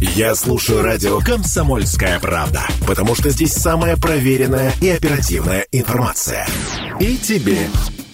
Я 0.00 0.34
слушаю 0.34 0.82
радио 0.82 1.20
«Комсомольская 1.20 2.20
правда», 2.20 2.66
потому 2.86 3.14
что 3.14 3.30
здесь 3.30 3.54
самая 3.54 3.96
проверенная 3.96 4.74
и 4.82 4.90
оперативная 4.90 5.66
информация. 5.72 6.46
И 7.00 7.16
тебе 7.16 7.56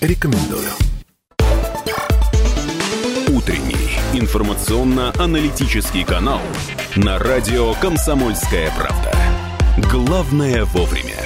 рекомендую. 0.00 0.68
Утренний 3.28 3.98
информационно-аналитический 4.12 6.04
канал 6.04 6.40
на 6.94 7.18
радио 7.18 7.74
«Комсомольская 7.74 8.70
правда». 8.76 9.12
Главное 9.90 10.64
вовремя. 10.66 11.21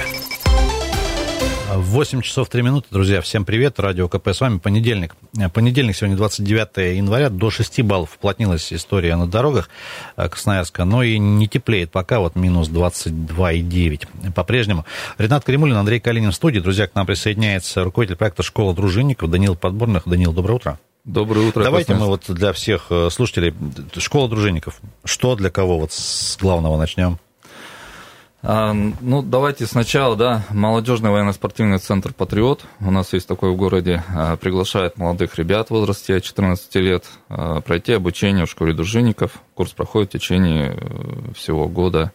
8 1.77 2.21
часов 2.21 2.49
3 2.49 2.63
минуты, 2.63 2.87
друзья. 2.89 3.21
Всем 3.21 3.45
привет. 3.45 3.79
Радио 3.79 4.09
КП 4.09 4.29
с 4.29 4.41
вами. 4.41 4.57
Понедельник. 4.57 5.15
Понедельник, 5.53 5.95
сегодня 5.95 6.17
29 6.17 6.95
января. 6.97 7.29
До 7.29 7.51
6 7.51 7.81
баллов 7.83 8.15
уплотнилась 8.15 8.73
история 8.73 9.15
на 9.15 9.27
дорогах 9.27 9.69
э, 10.15 10.27
Красноярска. 10.27 10.85
Но 10.85 11.03
и 11.03 11.19
не 11.19 11.47
теплеет 11.47 11.91
пока. 11.91 12.19
Вот 12.19 12.35
минус 12.35 12.69
22,9 12.69 14.33
по-прежнему. 14.33 14.85
Ренат 15.19 15.43
Кремулин, 15.43 15.75
Андрей 15.75 15.99
Калинин 15.99 16.31
в 16.31 16.35
студии. 16.35 16.59
Друзья, 16.59 16.87
к 16.87 16.95
нам 16.95 17.05
присоединяется 17.05 17.83
руководитель 17.83 18.15
проекта 18.17 18.41
«Школа 18.41 18.73
дружинников» 18.73 19.29
Данил 19.29 19.55
Подборных. 19.55 20.03
Данил, 20.07 20.33
доброе 20.33 20.53
утро. 20.53 20.79
Доброе 21.05 21.47
утро. 21.47 21.63
Давайте 21.63 21.93
мы 21.93 22.07
вот 22.07 22.23
для 22.27 22.53
всех 22.53 22.87
э, 22.89 23.09
слушателей. 23.11 23.53
Школа 23.97 24.27
дружинников. 24.27 24.81
Что 25.05 25.35
для 25.35 25.51
кого? 25.51 25.79
Вот 25.79 25.91
с 25.93 26.37
главного 26.37 26.77
начнем. 26.77 27.19
Ну, 28.43 29.23
давайте 29.23 29.65
сначала, 29.65 30.15
да, 30.15 30.43
молодежный 30.51 31.09
военно-спортивный 31.09 31.79
центр 31.79 32.13
«Патриот». 32.13 32.65
У 32.79 32.91
нас 32.91 33.11
есть 33.13 33.27
такой 33.27 33.51
в 33.51 33.55
городе, 33.55 34.03
а, 34.15 34.37
приглашает 34.37 34.97
молодых 34.97 35.35
ребят 35.37 35.67
в 35.67 35.71
возрасте 35.71 36.15
от 36.15 36.23
14 36.23 36.75
лет 36.75 37.05
а, 37.29 37.61
пройти 37.61 37.93
обучение 37.93 38.45
в 38.45 38.49
школе 38.49 38.73
дружинников. 38.73 39.41
Курс 39.55 39.71
проходит 39.71 40.09
в 40.09 40.13
течение 40.13 40.77
э, 40.77 41.33
всего 41.33 41.67
года. 41.67 42.11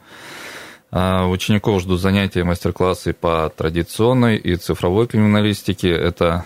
А, 0.95 1.27
учеников 1.27 1.80
ждут 1.80 2.03
занятия, 2.03 2.44
мастер-классы 2.44 3.14
по 3.14 3.50
традиционной 3.56 4.36
и 4.36 4.56
цифровой 4.56 5.06
криминалистике. 5.06 5.89
Это 5.89 6.44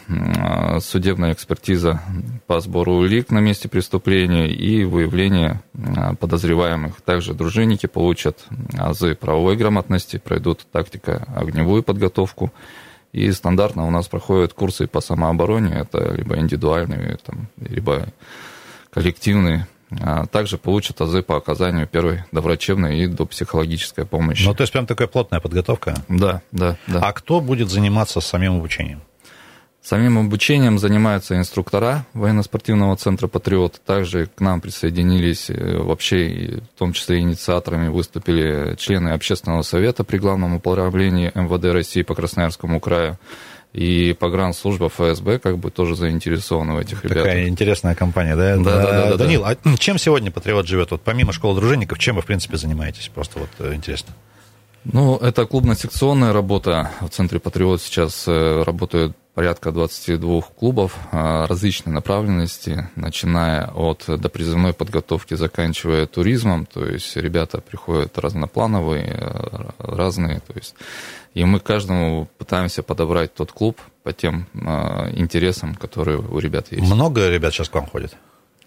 судебная 0.81 1.33
экспертиза 1.33 2.01
по 2.47 2.61
сбору 2.61 2.93
улик 2.95 3.31
на 3.31 3.41
месте 3.41 3.69
преступления 3.69 4.49
и 4.49 4.85
выявление 4.85 5.63
а, 5.75 6.15
подозреваемых. 6.15 7.01
Также 7.01 7.35
дружинники 7.35 7.87
получат 7.87 8.45
азы 8.79 9.17
правовой 9.17 9.57
грамотности, 9.57 10.19
пройдут 10.19 10.65
тактика 10.71 11.27
огневую 11.35 11.83
подготовку. 11.83 12.53
И 13.11 13.33
стандартно 13.33 13.85
у 13.85 13.91
нас 13.91 14.07
проходят 14.07 14.53
курсы 14.53 14.87
по 14.87 15.01
самообороне. 15.01 15.75
Это 15.75 16.15
либо 16.15 16.39
индивидуальные, 16.39 17.19
там, 17.25 17.49
либо 17.59 18.07
коллективные 18.91 19.67
а 19.91 20.27
также 20.27 20.59
получат 20.59 21.01
азы 21.01 21.23
по 21.23 21.37
оказанию 21.37 21.87
первой 21.87 22.25
доврачебной 22.33 22.99
и 22.99 23.07
до 23.07 23.27
психологической 23.27 24.05
помощи. 24.05 24.45
Ну, 24.45 24.55
то 24.55 24.63
есть 24.63 24.73
прям 24.73 24.87
такая 24.87 25.09
плотная 25.09 25.41
подготовка? 25.41 25.95
Да, 26.09 26.43
да, 26.53 26.77
да. 26.87 27.01
А 27.01 27.13
кто 27.13 27.41
будет 27.41 27.71
заниматься 27.71 28.21
самим 28.21 28.57
обучением? 28.57 29.01
Самим 29.87 30.19
обучением 30.19 30.81
занимаются 30.81 31.37
инструктора 31.37 32.07
военно-спортивного 32.13 32.97
центра 32.97 33.29
«Патриот». 33.29 33.81
Также 33.87 34.27
к 34.27 34.41
нам 34.41 34.61
присоединились, 34.61 35.49
э, 35.49 35.77
вообще, 35.79 36.61
в 36.75 36.79
том 36.79 36.93
числе 36.93 37.21
инициаторами 37.21 37.87
выступили 37.87 38.75
члены 38.75 39.11
общественного 39.11 39.63
совета 39.63 40.03
при 40.03 40.19
главном 40.19 40.57
управлении 40.57 41.31
МВД 41.37 41.67
России 41.67 42.03
по 42.03 42.17
Красноярскому 42.17 42.81
краю 42.81 43.17
и 43.77 44.15
погранслужба 44.15 44.89
ФСБ 44.89 45.39
как 45.39 45.59
бы 45.59 45.71
тоже 45.71 45.97
заинтересована 45.97 46.75
в 46.75 46.79
этих 46.79 47.05
ребятах. 47.05 47.25
Такая 47.25 47.47
интересная 47.47 47.95
компания, 47.95 48.35
да? 48.35 48.57
Да, 48.57 48.63
да, 48.63 48.83
да. 48.83 49.11
да 49.11 49.17
Данил, 49.19 49.43
да. 49.43 49.57
а 49.63 49.77
чем 49.77 49.99
сегодня 49.99 50.31
Патриот 50.31 50.67
живет? 50.67 50.93
Вот 50.93 51.03
помимо 51.03 51.35
школы 51.35 51.61
дружинников, 51.61 51.99
чем 51.99 52.17
вы, 52.17 52.23
в 52.23 52.27
принципе, 52.27 52.57
занимаетесь? 52.57 53.11
Просто 53.15 53.39
вот 53.39 53.51
э, 53.59 53.75
интересно. 53.75 54.15
Ну, 54.93 55.17
это 55.17 55.47
клубно-секционная 55.47 56.33
работа. 56.33 56.93
В 57.01 57.09
центре 57.09 57.41
Патриот 57.41 57.83
сейчас 57.83 58.29
э, 58.29 58.63
работают 58.63 59.17
порядка 59.35 59.71
22 59.71 60.41
клубов 60.59 60.97
а, 61.13 61.47
различной 61.47 61.93
направленности, 61.93 62.89
начиная 62.97 63.67
от 63.67 64.05
допризывной 64.07 64.73
подготовки, 64.73 65.35
заканчивая 65.35 66.07
туризмом. 66.07 66.65
То 66.65 66.87
есть 66.87 67.17
ребята 67.17 67.61
приходят 67.61 68.17
разноплановые, 68.19 69.19
э, 69.21 69.71
разные. 69.79 70.41
То 70.41 70.55
есть 70.55 70.75
и 71.35 71.45
мы 71.45 71.61
каждому 71.61 72.29
пытаемся 72.39 72.83
подобрать 72.83 73.35
тот 73.35 73.53
клуб 73.53 73.79
по 74.05 74.13
тем 74.15 74.47
э, 74.55 74.59
интересам, 75.17 75.75
которые 75.75 76.19
у 76.19 76.39
ребят 76.39 76.69
есть. 76.71 76.91
Много 76.91 77.29
ребят 77.29 77.53
сейчас 77.53 77.69
к 77.69 77.75
вам 77.75 77.87
ходит? 77.87 78.17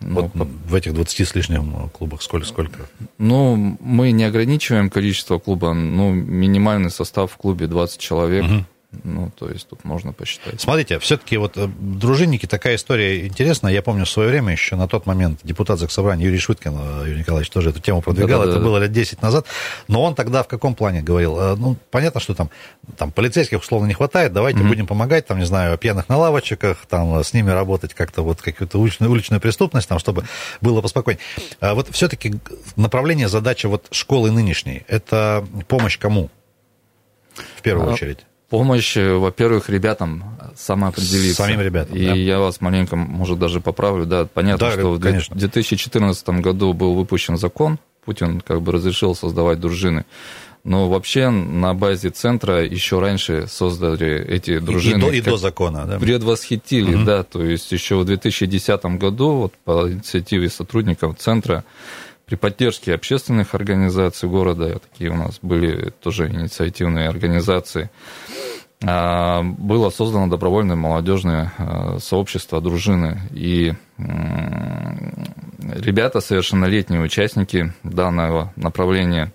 Ну, 0.01 0.31
вот 0.33 0.47
в 0.65 0.75
этих 0.75 0.93
20 0.93 1.27
с 1.27 1.35
лишним 1.35 1.89
клубах 1.89 2.21
сколько? 2.21 2.47
сколько? 2.47 2.79
Ну, 3.17 3.77
мы 3.81 4.11
не 4.11 4.23
ограничиваем 4.23 4.89
количество 4.89 5.39
клуба. 5.39 5.73
Ну, 5.73 6.13
минимальный 6.13 6.89
состав 6.89 7.31
в 7.31 7.37
клубе 7.37 7.67
20 7.67 7.99
человек. 7.99 8.45
Угу. 8.45 8.65
Ну, 8.91 9.31
то 9.38 9.47
есть 9.47 9.67
тут 9.67 9.83
можно 9.83 10.13
посчитать. 10.13 10.59
Смотрите, 10.59 10.97
все-таки 10.97 11.38
вот 11.38 11.57
э, 11.57 11.67
дружинники, 11.79 12.47
такая 12.47 12.75
история 12.75 13.27
интересная. 13.27 13.72
Я 13.72 13.83
помню 13.83 14.05
в 14.05 14.09
свое 14.09 14.29
время 14.29 14.51
еще 14.51 14.75
на 14.75 14.88
тот 14.88 15.05
момент 15.05 15.41
депутат 15.44 15.77
Заксобрания 15.77 16.25
Юрий 16.25 16.39
Швыткин, 16.39 16.75
э, 16.75 17.03
Юрий 17.05 17.19
Николаевич 17.19 17.51
тоже 17.51 17.69
эту 17.69 17.81
тему 17.81 18.01
продвигал. 18.01 18.39
Да-да-да. 18.39 18.57
Это 18.57 18.66
было 18.66 18.77
лет 18.79 18.91
10 18.91 19.22
назад. 19.22 19.45
Но 19.88 20.01
он 20.01 20.16
тогда 20.16 20.41
в 20.41 20.47
каком 20.47 20.73
плане 20.73 21.03
говорил? 21.03 21.39
Э, 21.39 21.55
ну, 21.55 21.77
понятно, 21.91 22.19
что 22.19 22.33
там, 22.33 22.50
там 22.97 23.11
полицейских 23.11 23.61
условно 23.61 23.85
не 23.85 23.94
хватает, 23.94 24.33
давайте 24.33 24.59
mm-hmm. 24.59 24.67
будем 24.67 24.88
помогать, 24.88 25.27
там, 25.27 25.38
не 25.38 25.45
знаю, 25.45 25.77
пьяных 25.77 26.09
на 26.09 26.17
лавочках, 26.17 26.79
там, 26.89 27.23
с 27.23 27.31
ними 27.31 27.51
работать 27.51 27.94
как-то 27.94 28.23
вот 28.23 28.41
какую-то 28.41 28.79
уличную, 28.79 29.11
уличную 29.11 29.39
преступность, 29.39 29.88
там, 29.88 30.00
чтобы 30.00 30.25
было 30.61 30.81
поспокойнее. 30.81 31.21
А 31.59 31.75
вот 31.75 31.89
все-таки 31.91 32.39
направление, 32.75 33.27
задача 33.27 33.69
вот 33.69 33.88
школы 33.91 34.31
нынешней, 34.31 34.83
это 34.88 35.45
помощь 35.67 36.00
кому? 36.00 36.31
В 37.56 37.61
первую 37.61 37.91
а... 37.91 37.94
очередь 37.94 38.25
помощь, 38.49 38.97
э, 38.97 39.13
во-первых, 39.13 39.69
ребятам 39.69 40.23
самоопределиться. 40.55 41.43
Самим 41.43 41.61
ребятам, 41.61 41.95
И 41.95 42.05
да. 42.05 42.13
я 42.13 42.39
вас 42.39 42.61
маленько, 42.61 42.95
может, 42.95 43.39
даже 43.39 43.61
поправлю. 43.61 44.05
Да, 44.05 44.25
понятно, 44.25 44.67
да, 44.67 44.73
что 44.73 44.99
конечно. 44.99 45.35
в 45.35 45.39
2014 45.39 46.29
году 46.41 46.73
был 46.73 46.95
выпущен 46.95 47.38
закон, 47.38 47.79
Путин 48.05 48.41
как 48.41 48.61
бы 48.61 48.71
разрешил 48.71 49.15
создавать 49.15 49.59
дружины. 49.59 50.05
Но 50.63 50.89
вообще 50.89 51.29
на 51.29 51.73
базе 51.73 52.09
центра 52.09 52.65
еще 52.65 52.99
раньше 52.99 53.47
создали 53.47 54.21
эти 54.27 54.59
дружины. 54.59 54.99
И, 54.99 55.01
до, 55.01 55.09
и 55.11 55.21
до 55.21 55.38
закона, 55.38 55.85
да? 55.85 55.99
Предвосхитили, 55.99 56.95
угу. 56.95 57.05
да. 57.05 57.23
То 57.23 57.43
есть 57.43 57.71
еще 57.71 57.95
в 57.95 58.05
2010 58.05 58.83
году 58.97 59.31
вот, 59.31 59.53
по 59.63 59.89
инициативе 59.89 60.49
сотрудников 60.49 61.17
центра 61.17 61.63
при 62.29 62.35
поддержке 62.35 62.94
общественных 62.94 63.56
организаций 63.56 64.29
города, 64.29 64.78
такие 64.78 65.09
у 65.09 65.16
нас 65.16 65.40
были 65.41 65.90
тоже 65.90 66.28
инициативные 66.28 67.09
организации, 67.09 67.90
а, 68.85 69.41
было 69.41 69.90
создано 69.90 70.28
добровольное 70.28 70.75
молодежное 70.75 71.51
а, 71.57 71.97
сообщество 72.00 72.62
дружины. 72.62 73.19
И 73.31 73.73
ребята, 75.57 76.22
совершеннолетние 76.22 77.01
участники 77.01 77.73
данного 77.81 78.53
направления, 78.56 79.34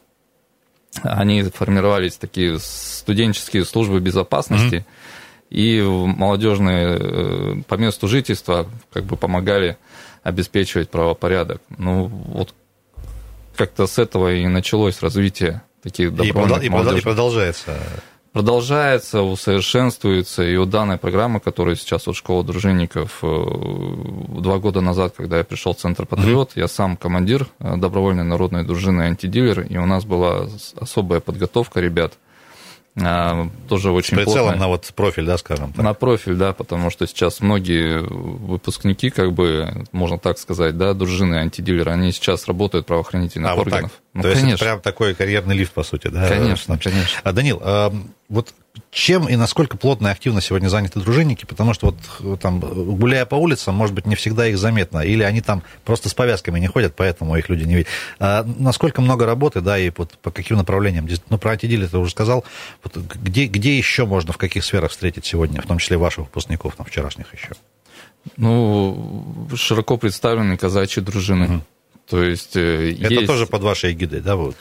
они 1.02 1.42
формировались 1.42 2.16
такие 2.16 2.60
студенческие 2.60 3.64
службы 3.64 3.98
безопасности, 3.98 4.86
mm-hmm. 5.50 5.50
и 5.50 5.82
молодежные 5.82 6.96
э, 6.96 7.62
по 7.66 7.74
месту 7.74 8.06
жительства 8.06 8.68
как 8.92 9.02
бы 9.04 9.16
помогали 9.16 9.78
обеспечивать 10.22 10.90
правопорядок. 10.90 11.60
Ну, 11.76 12.06
вот 12.06 12.54
как-то 13.56 13.86
с 13.86 13.98
этого 13.98 14.34
и 14.34 14.46
началось 14.46 15.00
развитие 15.02 15.62
таких 15.82 16.14
добровольных 16.14 16.62
и, 16.62 16.68
продол- 16.68 16.98
и 16.98 17.00
продолжается. 17.00 17.76
Продолжается, 18.32 19.22
усовершенствуется, 19.22 20.42
и 20.42 20.56
у 20.56 20.64
данной 20.64 20.98
программы, 20.98 21.38
которая 21.38 21.76
сейчас 21.76 22.08
от 22.08 22.16
школы 22.16 22.42
дружинников, 22.42 23.20
э, 23.22 23.26
два 24.40 24.58
года 24.58 24.80
назад, 24.80 25.14
когда 25.16 25.38
я 25.38 25.44
пришел 25.44 25.72
в 25.72 25.76
Центр 25.76 26.04
Патриот, 26.04 26.50
mm-hmm. 26.50 26.60
я 26.60 26.66
сам 26.66 26.96
командир 26.96 27.46
э, 27.60 27.76
добровольной 27.76 28.24
народной 28.24 28.64
дружины 28.64 29.02
антидилер, 29.02 29.60
и 29.60 29.76
у 29.76 29.86
нас 29.86 30.04
была 30.04 30.48
особая 30.80 31.20
подготовка 31.20 31.80
ребят– 31.80 32.14
тоже 32.96 33.90
очень 33.90 34.16
прицелом 34.16 34.42
плотно. 34.42 34.60
на 34.60 34.68
вот 34.68 34.92
профиль, 34.94 35.26
да, 35.26 35.36
скажем 35.36 35.72
так. 35.72 35.84
На 35.84 35.94
профиль, 35.94 36.36
да, 36.36 36.52
потому 36.52 36.90
что 36.90 37.06
сейчас 37.08 37.40
многие 37.40 38.00
выпускники, 38.00 39.10
как 39.10 39.32
бы, 39.32 39.84
можно 39.90 40.16
так 40.16 40.38
сказать, 40.38 40.78
да, 40.78 40.94
дружины 40.94 41.34
антидилеры, 41.36 41.90
они 41.90 42.12
сейчас 42.12 42.46
работают 42.46 42.86
правоохранительных 42.86 43.50
а, 43.50 43.54
органах. 43.56 43.82
Вот 43.82 43.90
так. 43.90 44.03
Ну, 44.14 44.22
То 44.22 44.28
конечно. 44.28 44.46
есть 44.46 44.62
это 44.62 44.64
прям 44.64 44.80
такой 44.80 45.14
карьерный 45.14 45.56
лифт, 45.56 45.72
по 45.72 45.82
сути, 45.82 46.06
да? 46.06 46.28
Конечно, 46.28 46.78
конечно. 46.78 47.20
А, 47.24 47.32
Данил, 47.32 47.60
а, 47.60 47.92
вот 48.28 48.54
чем 48.92 49.28
и 49.28 49.34
насколько 49.34 49.76
плотно 49.76 50.06
и 50.06 50.10
активно 50.10 50.40
сегодня 50.40 50.68
заняты 50.68 51.00
дружинники, 51.00 51.44
потому 51.44 51.74
что 51.74 51.94
вот 52.20 52.40
там, 52.40 52.60
гуляя 52.60 53.26
по 53.26 53.34
улицам, 53.34 53.74
может 53.74 53.92
быть, 53.92 54.06
не 54.06 54.14
всегда 54.14 54.46
их 54.46 54.56
заметно, 54.56 55.00
или 55.00 55.24
они 55.24 55.40
там 55.40 55.64
просто 55.84 56.08
с 56.08 56.14
повязками 56.14 56.60
не 56.60 56.68
ходят, 56.68 56.94
поэтому 56.96 57.36
их 57.36 57.48
люди 57.48 57.64
не 57.64 57.74
видят. 57.74 57.88
А 58.20 58.44
насколько 58.44 59.02
много 59.02 59.26
работы, 59.26 59.60
да, 59.60 59.78
и 59.78 59.90
вот 59.96 60.12
по 60.22 60.30
каким 60.30 60.58
направлениям, 60.58 61.08
ну, 61.28 61.38
про 61.38 61.52
антидили 61.52 61.86
ты 61.86 61.98
уже 61.98 62.12
сказал, 62.12 62.44
вот 62.84 62.96
где, 62.96 63.46
где 63.46 63.76
еще 63.76 64.06
можно, 64.06 64.32
в 64.32 64.38
каких 64.38 64.64
сферах 64.64 64.92
встретить 64.92 65.26
сегодня, 65.26 65.60
в 65.60 65.66
том 65.66 65.78
числе 65.78 65.96
ваших 65.96 66.26
выпускников, 66.26 66.76
там, 66.76 66.86
вчерашних 66.86 67.32
еще? 67.34 67.50
Ну, 68.36 69.48
широко 69.56 69.96
представлены 69.96 70.56
казачьи 70.56 71.02
дружины. 71.02 71.46
Угу 71.46 71.64
То 72.08 72.22
есть, 72.22 72.54
Это 72.54 73.14
есть... 73.14 73.26
тоже 73.26 73.46
под 73.46 73.62
вашей 73.62 73.92
эгидой, 73.92 74.20
да? 74.20 74.36
Вот? 74.36 74.56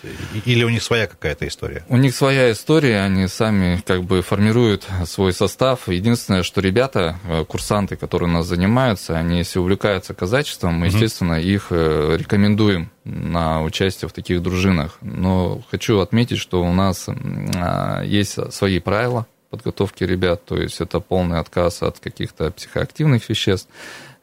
Или 0.46 0.64
у 0.64 0.70
них 0.70 0.82
своя 0.82 1.08
какая-то 1.08 1.48
история? 1.48 1.84
У 1.90 1.98
них 1.98 2.16
своя 2.16 2.52
история, 2.52 3.02
они 3.02 3.28
сами 3.28 3.82
как 3.86 4.04
бы 4.04 4.22
формируют 4.22 4.88
свой 5.06 5.34
состав. 5.34 5.90
Единственное, 5.90 6.44
что 6.44 6.62
ребята, 6.62 7.18
курсанты, 7.48 7.98
которые 7.98 8.30
у 8.30 8.34
нас 8.34 8.46
занимаются, 8.46 9.18
они 9.18 9.40
если 9.40 9.60
увлекаются 9.60 10.14
казачеством, 10.14 10.76
мы, 10.76 10.88
естественно, 10.88 11.40
их 11.40 11.72
рекомендуем 11.72 12.92
на 13.04 13.62
участие 13.62 14.08
в 14.08 14.14
таких 14.14 14.42
дружинах. 14.42 14.98
Но 15.02 15.62
хочу 15.70 16.00
отметить, 16.00 16.38
что 16.38 16.64
у 16.64 16.74
нас 16.74 17.08
а, 17.10 18.02
есть 18.04 18.54
свои 18.54 18.80
правила 18.80 19.28
подготовки 19.50 20.04
ребят, 20.04 20.44
то 20.46 20.58
есть 20.58 20.82
это 20.82 21.00
полный 21.00 21.40
отказ 21.40 21.84
от 21.84 22.00
каких-то 22.00 22.50
психоактивных 22.50 23.30
веществ, 23.30 23.70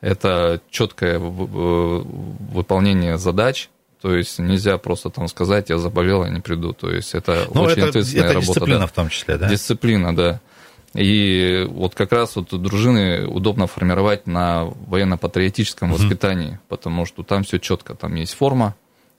это 0.00 0.60
четкое 0.70 1.18
выполнение 1.18 3.18
задач, 3.18 3.68
то 4.00 4.14
есть 4.14 4.38
нельзя 4.38 4.78
просто 4.78 5.10
там 5.10 5.28
сказать, 5.28 5.68
я 5.68 5.78
заболел, 5.78 6.24
я 6.24 6.30
не 6.30 6.40
приду. 6.40 6.72
То 6.72 6.90
есть 6.90 7.14
это 7.14 7.46
ну, 7.52 7.62
очень 7.62 7.78
это, 7.78 7.90
ответственная 7.90 8.24
это 8.24 8.34
работа. 8.34 8.52
дисциплина 8.52 8.80
да. 8.80 8.86
в 8.86 8.92
том 8.92 9.08
числе, 9.10 9.36
да? 9.36 9.48
Дисциплина, 9.48 10.16
да. 10.16 10.40
И 10.94 11.66
вот 11.68 11.94
как 11.94 12.12
раз 12.12 12.34
вот 12.36 12.48
дружины 12.50 13.26
удобно 13.26 13.66
формировать 13.66 14.26
на 14.26 14.64
военно-патриотическом 14.64 15.92
угу. 15.92 15.98
воспитании, 15.98 16.58
потому 16.68 17.04
что 17.04 17.22
там 17.22 17.44
все 17.44 17.58
четко, 17.58 17.94
там 17.94 18.14
есть 18.14 18.34
форма, 18.34 18.74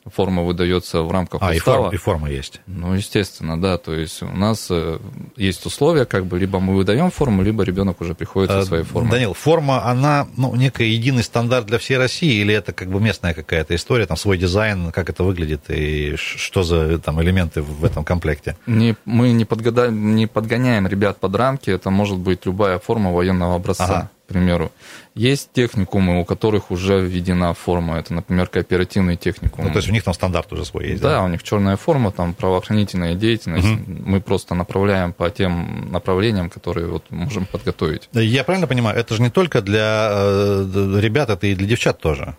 форма 0.09 0.43
выдается 0.43 1.01
в 1.01 1.11
рамках 1.11 1.41
а, 1.41 1.51
устава. 1.51 1.55
И, 1.55 1.59
форма, 1.59 1.93
и 1.93 1.97
форма 1.97 2.29
есть. 2.29 2.61
Ну, 2.65 2.93
естественно, 2.93 3.59
да. 3.59 3.77
То 3.77 3.93
есть 3.93 4.23
у 4.23 4.27
нас 4.27 4.67
э, 4.69 4.99
есть 5.35 5.65
условия, 5.65 6.05
как 6.05 6.25
бы 6.25 6.39
либо 6.39 6.59
мы 6.59 6.75
выдаем 6.75 7.11
форму, 7.11 7.43
либо 7.43 7.63
ребенок 7.63 8.01
уже 8.01 8.15
приходит 8.15 8.51
со 8.51 8.65
своей 8.65 8.83
формой. 8.83 9.11
Данил, 9.11 9.33
форма, 9.33 9.85
она, 9.85 10.27
ну, 10.37 10.55
некий 10.55 10.85
единый 10.85 11.23
стандарт 11.23 11.67
для 11.67 11.77
всей 11.77 11.97
России, 11.97 12.41
или 12.41 12.53
это 12.53 12.73
как 12.73 12.89
бы 12.89 12.99
местная 12.99 13.33
какая-то 13.33 13.75
история, 13.75 14.05
там 14.05 14.17
свой 14.17 14.37
дизайн, 14.37 14.91
как 14.91 15.09
это 15.09 15.23
выглядит, 15.23 15.69
и 15.69 16.15
что 16.15 16.63
за 16.63 16.97
там 16.99 17.21
элементы 17.21 17.61
в 17.61 17.85
этом 17.85 18.03
комплекте? 18.03 18.57
Не, 18.65 18.95
мы 19.05 19.31
не, 19.31 19.45
подгода... 19.45 19.89
не 19.89 20.27
подгоняем 20.27 20.87
ребят 20.87 21.19
под 21.19 21.35
рамки, 21.35 21.69
это 21.69 21.89
может 21.89 22.17
быть 22.17 22.45
любая 22.45 22.79
форма 22.79 23.11
военного 23.11 23.55
образца. 23.55 23.85
Ага 23.85 24.09
примеру. 24.31 24.71
Есть 25.13 25.51
техникумы, 25.53 26.21
у 26.21 26.25
которых 26.25 26.71
уже 26.71 27.01
введена 27.01 27.53
форма. 27.53 27.97
Это, 27.97 28.13
например, 28.13 28.47
кооперативный 28.47 29.17
техникум. 29.17 29.65
Ну, 29.65 29.71
то 29.71 29.77
есть 29.77 29.89
у 29.89 29.91
них 29.91 30.03
там 30.03 30.13
стандарт 30.13 30.51
уже 30.53 30.65
свой 30.65 30.87
есть, 30.87 31.01
да? 31.01 31.09
Да, 31.09 31.23
у 31.23 31.27
них 31.27 31.43
черная 31.43 31.75
форма, 31.77 32.11
там 32.11 32.33
правоохранительная 32.33 33.15
деятельность. 33.15 33.67
Угу. 33.67 34.01
Мы 34.05 34.21
просто 34.21 34.55
направляем 34.55 35.13
по 35.13 35.29
тем 35.29 35.91
направлениям, 35.91 36.49
которые 36.49 36.87
вот 36.87 37.09
можем 37.11 37.45
подготовить. 37.45 38.09
Я 38.13 38.43
правильно 38.43 38.67
понимаю, 38.67 38.97
это 38.97 39.15
же 39.15 39.21
не 39.21 39.29
только 39.29 39.61
для 39.61 40.09
э, 40.11 40.99
ребят, 40.99 41.29
это 41.29 41.47
и 41.47 41.55
для 41.55 41.67
девчат 41.67 41.99
тоже? 41.99 42.35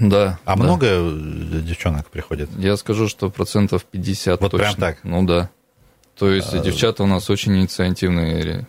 Да. 0.00 0.38
А 0.44 0.56
да. 0.56 0.62
много 0.62 0.86
девчонок 1.62 2.08
приходит? 2.10 2.50
Я 2.58 2.76
скажу, 2.76 3.08
что 3.08 3.30
процентов 3.30 3.84
50 3.84 4.40
вот 4.40 4.50
точно. 4.50 4.66
прям 4.66 4.76
так? 4.76 4.98
Ну 5.04 5.24
да. 5.24 5.50
То 6.18 6.30
есть 6.30 6.52
а... 6.52 6.58
девчата 6.58 7.02
у 7.02 7.06
нас 7.06 7.30
очень 7.30 7.56
инициативные 7.58 8.66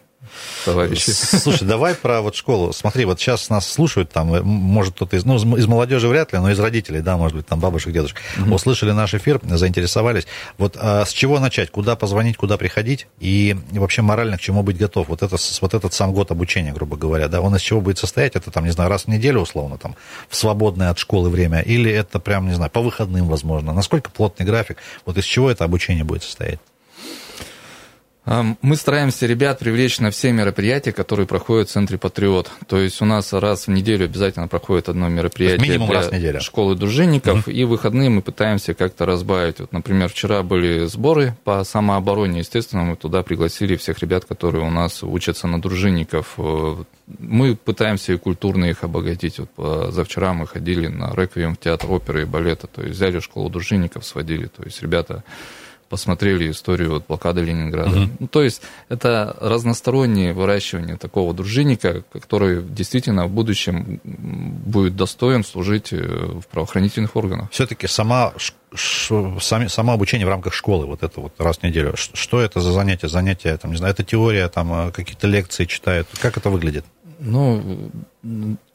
товарищи. 0.66 1.12
Слушай, 1.12 1.68
давай 1.68 1.96
про 1.96 2.22
вот 2.22 2.36
школу. 2.36 2.74
Смотри, 2.74 3.06
вот 3.06 3.20
сейчас 3.20 3.50
нас 3.50 3.68
слушают 3.70 4.12
там, 4.12 4.28
может 4.44 4.96
кто-то 4.96 5.16
из, 5.16 5.26
ну, 5.26 5.36
из 5.58 5.68
молодежи 5.68 6.08
вряд 6.08 6.34
ли, 6.34 6.40
но 6.40 6.52
из 6.52 6.60
родителей, 6.60 7.02
да, 7.02 7.18
может 7.18 7.38
быть, 7.38 7.48
там 7.48 7.60
бабушек, 7.60 7.94
дедушек, 7.94 8.18
mm-hmm. 8.38 8.54
услышали 8.54 8.92
наш 8.92 9.14
эфир, 9.14 9.40
заинтересовались. 9.44 10.28
Вот 10.58 10.78
а 10.80 11.06
с 11.06 11.12
чего 11.12 11.40
начать? 11.40 11.72
Куда 11.72 11.96
позвонить, 11.96 12.38
куда 12.38 12.58
приходить? 12.58 13.08
И 13.20 13.56
вообще 13.72 14.02
морально 14.02 14.38
к 14.38 14.42
чему 14.42 14.64
быть 14.64 14.78
готов? 14.78 15.10
Вот, 15.10 15.22
это, 15.22 15.38
вот 15.62 15.74
этот 15.74 15.94
сам 15.94 16.14
год 16.14 16.32
обучения, 16.32 16.74
грубо 16.74 16.98
говоря, 16.98 17.28
да, 17.28 17.42
он 17.42 17.56
из 17.56 17.62
чего 17.62 17.82
будет 17.82 17.98
состоять? 17.98 18.36
Это 18.36 18.52
там, 18.52 18.66
не 18.66 18.72
знаю, 18.72 18.90
раз 18.90 19.04
в 19.04 19.08
неделю, 19.08 19.42
условно, 19.42 19.78
там, 19.78 19.96
в 20.30 20.36
свободное 20.36 20.90
от 20.90 21.00
школы 21.00 21.30
время? 21.30 21.62
Или 21.62 21.92
это 21.92 22.20
прям, 22.20 22.48
не 22.48 22.54
знаю, 22.54 22.72
по 22.72 22.82
выходным, 22.82 23.28
возможно? 23.28 23.74
Насколько 23.74 24.12
плотный 24.12 24.46
график? 24.46 24.78
Вот 25.06 25.18
из 25.18 25.26
чего 25.26 25.50
это 25.50 25.64
обучение 25.64 26.04
будет 26.04 26.24
состоять? 26.24 26.60
Мы 28.26 28.78
стараемся 28.78 29.26
ребят 29.26 29.60
привлечь 29.60 30.00
на 30.00 30.10
все 30.10 30.32
мероприятия, 30.32 30.94
которые 30.94 31.28
проходят 31.28 31.68
в 31.68 31.72
Центре 31.74 31.98
Патриот. 31.98 32.50
То 32.68 32.80
есть 32.80 33.02
у 33.02 33.06
нас 33.06 33.34
раз 33.34 33.68
в 33.68 33.72
неделю 33.72 34.06
обязательно 34.06 34.48
проходит 34.48 34.88
одно 34.88 35.10
мероприятие 35.10 35.68
минимум 35.68 35.90
для 35.90 35.98
раз 35.98 36.08
в 36.08 36.14
неделю. 36.14 36.40
школы 36.40 36.76
дружинников, 36.76 37.40
угу. 37.40 37.52
и 37.52 37.66
выходные 37.66 38.10
мы 38.10 38.22
пытаемся 38.22 38.74
как-то 38.74 39.06
разбавить. 39.06 39.60
Вот, 39.60 39.74
например, 39.74 40.08
вчера 40.08 40.42
были 40.42 40.86
сборы 40.86 41.36
по 41.44 41.64
самообороне. 41.66 42.40
Естественно, 42.40 42.84
мы 42.84 42.96
туда 42.96 43.24
пригласили 43.24 43.76
всех 43.76 44.00
ребят, 44.00 44.24
которые 44.24 44.66
у 44.66 44.70
нас 44.70 45.04
учатся 45.04 45.48
на 45.48 45.62
дружинников. 45.62 46.38
Мы 47.20 47.58
пытаемся 47.58 48.14
и 48.14 48.18
культурно 48.18 48.66
их 48.66 48.86
обогатить. 48.86 49.40
Вот 49.40 49.94
за 49.94 50.06
вчера 50.06 50.34
мы 50.34 50.48
ходили 50.48 50.88
на 50.88 51.14
реквием 51.14 51.56
в 51.56 51.60
театр 51.60 51.92
оперы 51.92 52.22
и 52.22 52.26
балета. 52.26 52.68
То 52.68 52.84
есть 52.84 52.96
взяли 52.96 53.20
школу 53.20 53.50
дружинников, 53.50 54.06
сводили. 54.06 54.46
То 54.46 54.64
есть 54.64 54.82
ребята 54.82 55.24
посмотрели 55.94 56.50
историю 56.50 56.94
вот, 56.94 57.06
блокады 57.08 57.42
Ленинграда. 57.42 57.96
Uh-huh. 57.96 58.10
Ну, 58.18 58.28
то 58.28 58.42
есть 58.42 58.64
это 58.90 59.38
разностороннее 59.40 60.34
выращивание 60.34 60.98
такого 60.98 61.36
дружинника, 61.36 62.04
который 62.12 62.64
действительно 62.64 63.28
в 63.28 63.30
будущем 63.30 64.02
будет 64.04 64.96
достоин 64.96 65.44
служить 65.44 65.94
э, 65.94 65.98
в 65.98 66.48
правоохранительных 66.48 67.16
органах. 67.16 67.52
Все-таки 67.52 67.86
сама, 67.86 68.34
сами, 68.76 69.68
само 69.68 69.94
обучение 69.94 70.26
в 70.26 70.32
рамках 70.32 70.56
школы, 70.56 70.88
вот 70.88 71.04
это 71.04 71.22
вот 71.22 71.34
раз 71.38 71.60
в 71.60 71.64
неделю, 71.64 71.94
что 71.96 72.42
это 72.42 72.60
за 72.60 72.72
занятие? 72.72 73.08
Занятия, 73.08 73.56
там, 73.58 73.70
не 73.70 73.78
знаю, 73.78 73.94
это 73.94 74.04
теория, 74.04 74.48
там 74.50 74.74
э, 74.74 74.92
какие-то 74.92 75.28
лекции 75.28 75.66
читают. 75.66 76.08
Как 76.20 76.38
это 76.38 76.50
выглядит? 76.50 76.86
Ну, 77.26 77.80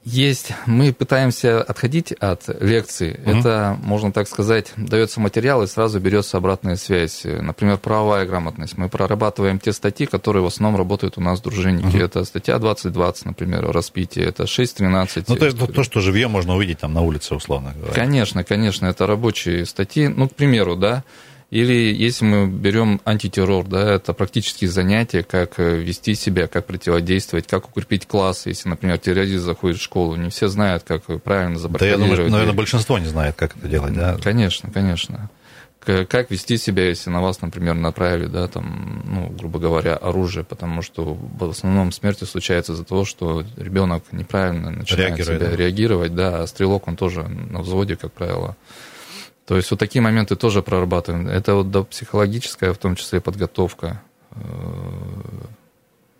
есть, 0.04 0.52
мы 0.64 0.92
пытаемся 0.94 1.62
отходить 1.62 2.12
от 2.12 2.48
лекций. 2.60 3.12
Угу. 3.12 3.30
Это, 3.30 3.78
можно 3.82 4.10
так 4.10 4.26
сказать, 4.26 4.72
дается 4.76 5.20
материал 5.20 5.62
и 5.62 5.66
сразу 5.66 6.00
берется 6.00 6.38
обратная 6.38 6.76
связь. 6.76 7.24
Например, 7.24 7.76
правовая 7.76 8.24
грамотность. 8.24 8.78
Мы 8.78 8.88
прорабатываем 8.88 9.58
те 9.58 9.72
статьи, 9.72 10.06
которые 10.06 10.42
в 10.42 10.46
основном 10.46 10.78
работают 10.78 11.18
у 11.18 11.20
нас 11.20 11.42
дружинники. 11.42 11.96
Угу. 11.96 12.04
Это 12.04 12.24
статья 12.24 12.58
2020, 12.58 13.26
например, 13.26 13.70
распитие, 13.70 14.26
это 14.26 14.44
6.13. 14.44 15.24
Ну, 15.28 15.36
то 15.36 15.44
есть 15.44 15.58
то, 15.58 15.82
что 15.82 16.00
живьем 16.00 16.30
можно 16.30 16.56
увидеть 16.56 16.78
там 16.78 16.94
на 16.94 17.02
улице, 17.02 17.34
условно 17.34 17.74
говоря. 17.76 17.92
Конечно, 17.92 18.44
конечно, 18.44 18.86
это 18.86 19.06
рабочие 19.06 19.66
статьи. 19.66 20.08
Ну, 20.08 20.28
к 20.28 20.34
примеру, 20.34 20.74
да, 20.74 21.04
или 21.50 21.94
если 21.94 22.26
мы 22.26 22.46
берем 22.46 23.00
антитеррор, 23.06 23.66
да, 23.66 23.94
это 23.94 24.12
практические 24.12 24.68
занятия, 24.68 25.22
как 25.22 25.58
э, 25.58 25.78
вести 25.78 26.14
себя, 26.14 26.46
как 26.46 26.66
противодействовать, 26.66 27.46
как 27.46 27.70
укрепить 27.70 28.06
класс. 28.06 28.44
Если, 28.44 28.68
например, 28.68 28.98
террорист 28.98 29.44
заходит 29.44 29.78
в 29.78 29.82
школу, 29.82 30.16
не 30.16 30.28
все 30.28 30.48
знают, 30.48 30.82
как 30.86 31.04
правильно 31.22 31.58
забаррикадировать. 31.58 32.00
Да, 32.00 32.06
я 32.06 32.16
думаю, 32.16 32.30
наверное, 32.30 32.54
большинство 32.54 32.98
не 32.98 33.06
знает, 33.06 33.34
как 33.34 33.56
это 33.56 33.66
делать, 33.66 33.94
да? 33.94 34.18
Конечно, 34.22 34.70
конечно. 34.70 35.30
Как 35.80 36.30
вести 36.30 36.58
себя, 36.58 36.86
если 36.86 37.08
на 37.08 37.22
вас, 37.22 37.40
например, 37.40 37.72
направили, 37.74 38.26
да, 38.26 38.46
там, 38.46 39.02
ну, 39.06 39.28
грубо 39.30 39.58
говоря, 39.58 39.94
оружие, 39.94 40.44
потому 40.44 40.82
что 40.82 41.14
в 41.14 41.44
основном 41.48 41.92
смерти 41.92 42.24
случается 42.24 42.74
из-за 42.74 42.84
того, 42.84 43.06
что 43.06 43.42
ребенок 43.56 44.04
неправильно 44.12 44.70
начинает 44.70 45.16
Реагирует, 45.16 45.40
себя 45.40 45.50
да? 45.50 45.56
реагировать, 45.56 46.14
да, 46.14 46.42
а 46.42 46.46
стрелок, 46.46 46.88
он 46.88 46.96
тоже 46.96 47.22
на 47.22 47.62
взводе, 47.62 47.96
как 47.96 48.12
правило. 48.12 48.54
То 49.48 49.56
есть 49.56 49.70
вот 49.70 49.80
такие 49.80 50.02
моменты 50.02 50.36
тоже 50.36 50.62
прорабатываем. 50.62 51.26
Это 51.26 51.54
вот 51.54 51.70
да, 51.70 51.82
психологическая, 51.82 52.74
в 52.74 52.76
том 52.76 52.96
числе, 52.96 53.22
подготовка. 53.22 54.02
Э, 54.32 54.40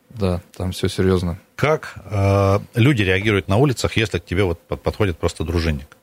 да, 0.08 0.40
там 0.56 0.72
все 0.72 0.88
серьезно. 0.88 1.38
Как 1.54 1.92
э, 2.06 2.58
люди 2.74 3.02
реагируют 3.02 3.46
на 3.48 3.58
улицах, 3.58 3.98
если 3.98 4.18
к 4.18 4.24
тебе 4.24 4.44
вот 4.44 4.58
подходит 4.60 5.18
просто 5.18 5.44
дружинник? 5.44 5.97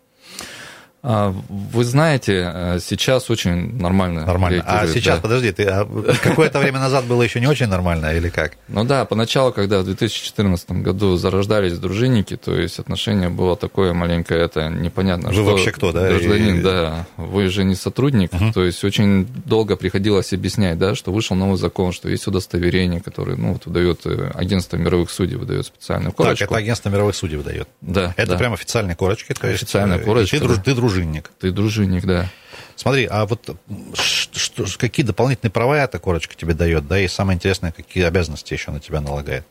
А, 1.08 1.36
вы 1.50 1.84
знаете, 1.84 2.52
э, 2.52 2.80
сейчас 2.82 3.30
очень 3.30 3.78
нормально. 3.80 4.26
Нормально. 4.26 4.64
А 4.66 4.88
сейчас, 4.88 5.18
да. 5.18 5.22
подожди, 5.22 5.52
ты 5.52 5.64
а 5.66 5.86
какое-то 6.24 6.58
время 6.58 6.80
назад 6.80 7.06
было 7.06 7.22
еще 7.22 7.40
не 7.40 7.46
очень 7.46 7.68
нормально 7.68 8.12
или 8.16 8.30
как? 8.30 8.54
Ну 8.70 8.84
да, 8.86 9.06
поначалу, 9.06 9.54
когда 9.54 9.82
в 9.82 9.86
2014 9.86 10.72
году 10.72 11.16
зарождались 11.16 11.78
дружинники, 11.78 12.36
то 12.38 12.56
есть 12.56 12.80
отношение 12.80 13.30
было 13.30 13.56
такое 13.56 13.94
маленькое, 13.94 14.46
это 14.46 14.70
непонятно. 14.70 15.28
Вы 15.28 15.36
что 15.36 15.44
вообще 15.44 15.72
кто, 15.72 15.92
да? 15.92 16.08
Гражданин, 16.08 16.60
и... 16.60 16.64
да. 16.64 17.06
Вы 17.18 17.50
же 17.50 17.66
не 17.66 17.76
сотрудник, 17.76 18.34
угу. 18.34 18.52
то 18.52 18.64
есть 18.64 18.84
очень 18.84 19.28
долго 19.46 19.76
приходилось 19.76 20.34
объяснять, 20.34 20.80
да, 20.80 20.96
что 20.96 21.12
вышел 21.12 21.36
новый 21.36 21.60
закон, 21.60 21.92
что 21.92 22.10
есть 22.10 22.26
удостоверение, 22.26 23.00
которое, 23.00 23.38
ну, 23.38 23.54
вот 23.54 23.68
выдает 23.68 24.02
э, 24.06 24.32
агентство 24.34 24.78
мировых 24.78 25.12
судей, 25.12 25.36
выдает 25.36 25.68
специальную 25.68 26.14
корочку. 26.14 26.40
Так, 26.40 26.50
это 26.50 26.58
агентство 26.58 26.90
мировых 26.90 27.16
судей 27.16 27.38
выдает? 27.38 27.68
Да. 27.82 28.16
Это 28.18 28.32
да. 28.32 28.38
прям 28.40 28.54
официальные 28.54 28.96
корочки, 28.96 29.34
то 29.34 29.48
есть... 29.48 29.62
Официальная 29.62 30.00
корочка. 30.00 30.40
Ты, 30.40 30.48
да. 30.48 30.56
ты 30.56 30.74
друж 30.74 30.95
дружинник. 30.96 31.32
Ты 31.40 31.52
дружинник, 31.52 32.06
да. 32.06 32.30
Смотри, 32.75 33.08
а 33.10 33.25
вот 33.25 33.58
что, 33.94 34.66
какие 34.78 35.06
дополнительные 35.06 35.52
права 35.52 35.78
эта 35.78 36.00
корочка 36.00 36.36
тебе 36.36 36.54
дает, 36.54 36.88
да, 36.88 37.00
и 37.00 37.08
самое 37.08 37.36
интересное, 37.36 37.72
какие 37.72 38.04
обязанности 38.04 38.54
еще 38.54 38.72
на 38.72 38.80
тебя 38.80 39.02
налагает? 39.02 39.46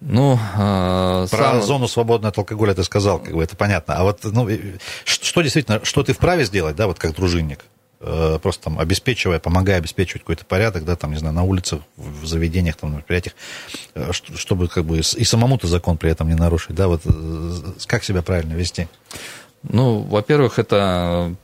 Ну, 0.00 0.34
э, 0.34 1.26
про 1.30 1.38
сам... 1.38 1.62
зону 1.62 1.88
свободной 1.88 2.30
от 2.30 2.38
алкоголя 2.38 2.74
ты 2.74 2.84
сказал, 2.84 3.18
как 3.18 3.34
бы 3.34 3.42
это 3.42 3.56
понятно. 3.56 3.96
А 3.96 4.04
вот 4.04 4.20
ну, 4.24 4.48
что 5.04 5.42
действительно, 5.42 5.84
что 5.84 6.02
ты 6.02 6.14
вправе 6.14 6.44
сделать, 6.44 6.76
да, 6.76 6.86
вот 6.86 6.98
как 6.98 7.14
дружинник? 7.14 7.60
Э, 8.02 8.38
просто 8.42 8.64
там 8.64 8.78
обеспечивая, 8.78 9.40
помогая 9.40 9.76
обеспечивать 9.76 10.22
какой-то 10.22 10.46
порядок, 10.46 10.86
да, 10.86 10.96
там, 10.96 11.12
не 11.12 11.18
знаю, 11.18 11.34
на 11.34 11.42
улицах, 11.42 11.82
в 11.96 12.24
заведениях, 12.26 12.76
там, 12.76 12.90
на 12.90 12.94
мероприятиях, 12.94 13.34
э, 13.94 14.12
чтобы 14.12 14.68
как 14.68 14.86
бы 14.86 15.00
и 15.00 15.24
самому-то 15.24 15.66
закон 15.66 15.98
при 15.98 16.10
этом 16.10 16.28
не 16.28 16.34
нарушить, 16.34 16.74
да, 16.74 16.88
вот 16.88 17.02
э, 17.04 17.52
как 17.86 18.02
себя 18.02 18.22
правильно 18.22 18.54
вести? 18.54 18.88
Ну, 19.62 19.98
во-первых, 20.00 20.58
это 20.58 21.34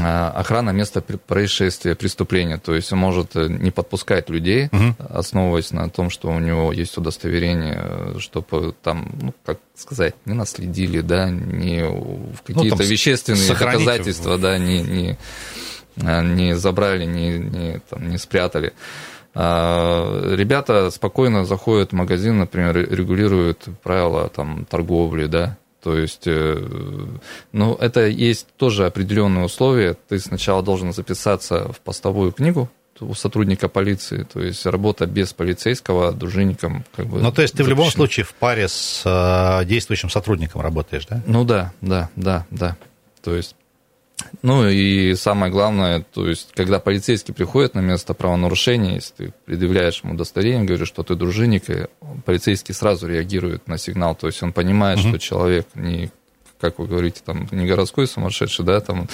охрана 0.00 0.70
места 0.70 1.02
происшествия, 1.02 1.94
преступления. 1.94 2.56
То 2.56 2.74
есть 2.74 2.90
он 2.92 3.00
может 3.00 3.34
не 3.34 3.70
подпускать 3.70 4.30
людей, 4.30 4.68
угу. 4.72 4.96
основываясь 5.10 5.72
на 5.72 5.90
том, 5.90 6.08
что 6.08 6.28
у 6.28 6.38
него 6.38 6.72
есть 6.72 6.96
удостоверение, 6.96 8.18
чтобы 8.18 8.74
там, 8.82 9.10
ну, 9.20 9.34
как 9.44 9.58
сказать, 9.76 10.14
не 10.24 10.32
наследили, 10.32 11.02
да, 11.02 11.28
не 11.28 11.82
в 11.82 12.42
какие-то 12.46 12.76
ну, 12.76 12.84
вещественные 12.84 13.46
доказательства, 13.46 14.38
да, 14.38 14.56
не, 14.56 14.80
не, 14.80 15.18
а, 16.02 16.22
не 16.22 16.56
забрали, 16.56 17.04
не, 17.04 17.38
не, 17.38 17.80
там, 17.90 18.08
не 18.08 18.16
спрятали. 18.16 18.72
А, 19.34 20.34
ребята 20.34 20.90
спокойно 20.90 21.44
заходят 21.44 21.90
в 21.90 21.94
магазин, 21.94 22.38
например, 22.38 22.76
регулируют 22.76 23.68
правила 23.82 24.28
там, 24.28 24.64
торговли, 24.64 25.26
да, 25.26 25.58
то 25.82 25.98
есть, 25.98 26.26
э, 26.26 26.64
ну, 27.52 27.74
это 27.74 28.06
есть 28.06 28.46
тоже 28.56 28.86
определенные 28.86 29.44
условия. 29.44 29.96
Ты 30.08 30.18
сначала 30.20 30.62
должен 30.62 30.92
записаться 30.92 31.72
в 31.72 31.80
постовую 31.80 32.32
книгу 32.32 32.70
у 33.00 33.14
сотрудника 33.14 33.68
полиции, 33.68 34.24
то 34.32 34.40
есть 34.40 34.64
работа 34.64 35.06
без 35.06 35.32
полицейского 35.32 36.12
дружинником 36.12 36.84
как 36.94 37.06
бы. 37.06 37.20
Ну, 37.20 37.32
то 37.32 37.42
есть 37.42 37.54
ты 37.54 37.64
в 37.64 37.68
любом 37.68 37.90
случае 37.90 38.24
в 38.24 38.32
паре 38.34 38.68
с 38.68 39.02
э, 39.04 39.64
действующим 39.64 40.08
сотрудником 40.08 40.60
работаешь, 40.60 41.06
да? 41.06 41.20
Ну 41.26 41.44
да, 41.44 41.72
да, 41.80 42.10
да, 42.14 42.46
да. 42.50 42.76
То 43.22 43.34
есть 43.34 43.56
ну 44.42 44.68
и 44.68 45.14
самое 45.14 45.52
главное, 45.52 46.04
то 46.12 46.28
есть, 46.28 46.50
когда 46.54 46.78
полицейский 46.78 47.34
приходит 47.34 47.74
на 47.74 47.80
место 47.80 48.14
правонарушения, 48.14 48.94
если 48.94 49.14
ты 49.14 49.34
предъявляешь 49.44 50.02
ему 50.02 50.14
удостоверение, 50.14 50.64
говоришь, 50.64 50.88
что 50.88 51.02
ты 51.02 51.14
дружинник, 51.14 51.68
и 51.70 51.86
полицейский 52.24 52.74
сразу 52.74 53.06
реагирует 53.06 53.68
на 53.68 53.78
сигнал, 53.78 54.14
то 54.14 54.26
есть 54.26 54.42
он 54.42 54.52
понимает, 54.52 55.00
угу. 55.00 55.08
что 55.08 55.18
человек 55.18 55.66
не 55.74 56.10
как 56.60 56.78
вы 56.78 56.86
говорите, 56.86 57.20
там 57.24 57.48
не 57.50 57.66
городской 57.66 58.06
сумасшедший, 58.06 58.64
да, 58.64 58.80
там, 58.80 59.08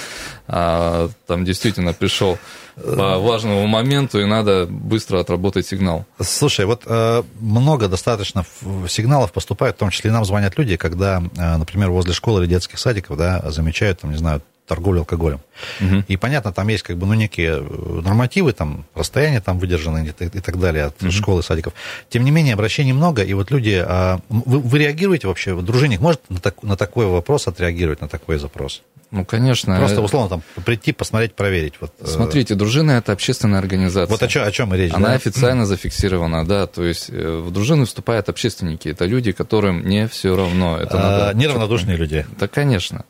а, 0.47 1.09
там 1.25 1.45
действительно 1.45 1.93
пришел 1.93 2.37
по 2.75 3.17
важному 3.17 3.65
моменту, 3.65 4.21
и 4.21 4.25
надо 4.25 4.67
быстро 4.69 5.19
отработать 5.19 5.65
сигнал. 5.65 6.05
Слушай, 6.21 6.67
вот 6.67 6.83
э, 6.85 7.23
много 7.39 7.87
достаточно 7.87 8.45
сигналов 8.87 9.31
поступает, 9.33 9.75
в 9.75 9.79
том 9.79 9.89
числе 9.89 10.11
и 10.11 10.13
нам 10.13 10.25
звонят 10.25 10.59
люди, 10.59 10.77
когда, 10.77 11.23
э, 11.35 11.57
например, 11.57 11.89
возле 11.89 12.13
школы 12.13 12.43
или 12.43 12.49
детских 12.49 12.77
садиков, 12.77 13.17
да, 13.17 13.43
замечают, 13.49 14.01
там, 14.01 14.11
не 14.11 14.17
знаю, 14.17 14.43
торговлю 14.69 14.99
алкоголем. 14.99 15.41
Угу. 15.81 16.03
И 16.07 16.15
понятно, 16.15 16.53
там 16.53 16.67
есть 16.69 16.83
как 16.83 16.97
бы, 16.97 17.07
ну, 17.07 17.15
некие 17.15 17.57
э, 17.59 18.01
нормативы, 18.05 18.53
там, 18.53 18.85
расстояние 18.93 19.41
там 19.41 19.57
выдержаны 19.57 20.13
и, 20.19 20.23
и 20.23 20.39
так 20.39 20.59
далее 20.59 20.85
от 20.85 21.01
угу. 21.01 21.11
школы, 21.11 21.43
садиков. 21.43 21.73
Тем 22.09 22.23
не 22.23 22.31
менее, 22.31 22.53
обращений 22.53 22.93
много, 22.93 23.23
и 23.23 23.33
вот 23.33 23.51
люди... 23.51 23.83
А, 23.83 24.19
вы, 24.29 24.59
вы 24.59 24.77
реагируете 24.77 25.27
вообще? 25.27 25.59
Дружинник 25.59 25.99
может 25.99 26.21
на, 26.29 26.39
так, 26.39 26.61
на 26.63 26.77
такой 26.77 27.07
вопрос 27.07 27.47
отреагировать, 27.47 28.01
на 28.01 28.07
такой 28.07 28.37
запрос? 28.37 28.83
Ну, 29.11 29.25
конечно. 29.25 29.75
Просто, 29.77 30.01
условно, 30.01 30.29
там, 30.29 30.63
прийти, 30.63 30.91
посмотреть, 30.91 31.33
проверить. 31.33 31.73
Вот, 31.81 31.91
э, 31.99 32.05
Смотрите, 32.05 32.53
дружина– 32.53 32.91
это 32.99 33.11
общественная 33.11 33.57
организация. 33.57 34.11
Вот 34.11 34.21
о 34.21 34.27
чем, 34.27 34.43
о 34.43 34.51
чем 34.51 34.73
речь, 34.73 34.93
Она 34.93 35.09
да? 35.09 35.13
официально 35.15 35.65
зафиксирована, 35.65 36.45
да, 36.45 36.67
то 36.67 36.83
есть 36.83 37.09
э, 37.09 37.43
в 37.43 37.51
дружины 37.51 37.85
вступают 37.85 38.29
общественники, 38.29 38.89
это 38.89 39.05
люди, 39.05 39.31
которым 39.31 39.83
не 39.87 40.07
все 40.07 40.35
равно. 40.35 40.77
Это 40.77 40.99
а, 40.99 41.01
надо... 41.01 41.37
Неравнодушные 41.39 41.97
люди. 41.97 42.25
Да, 42.39 42.47
конечно. 42.47 43.05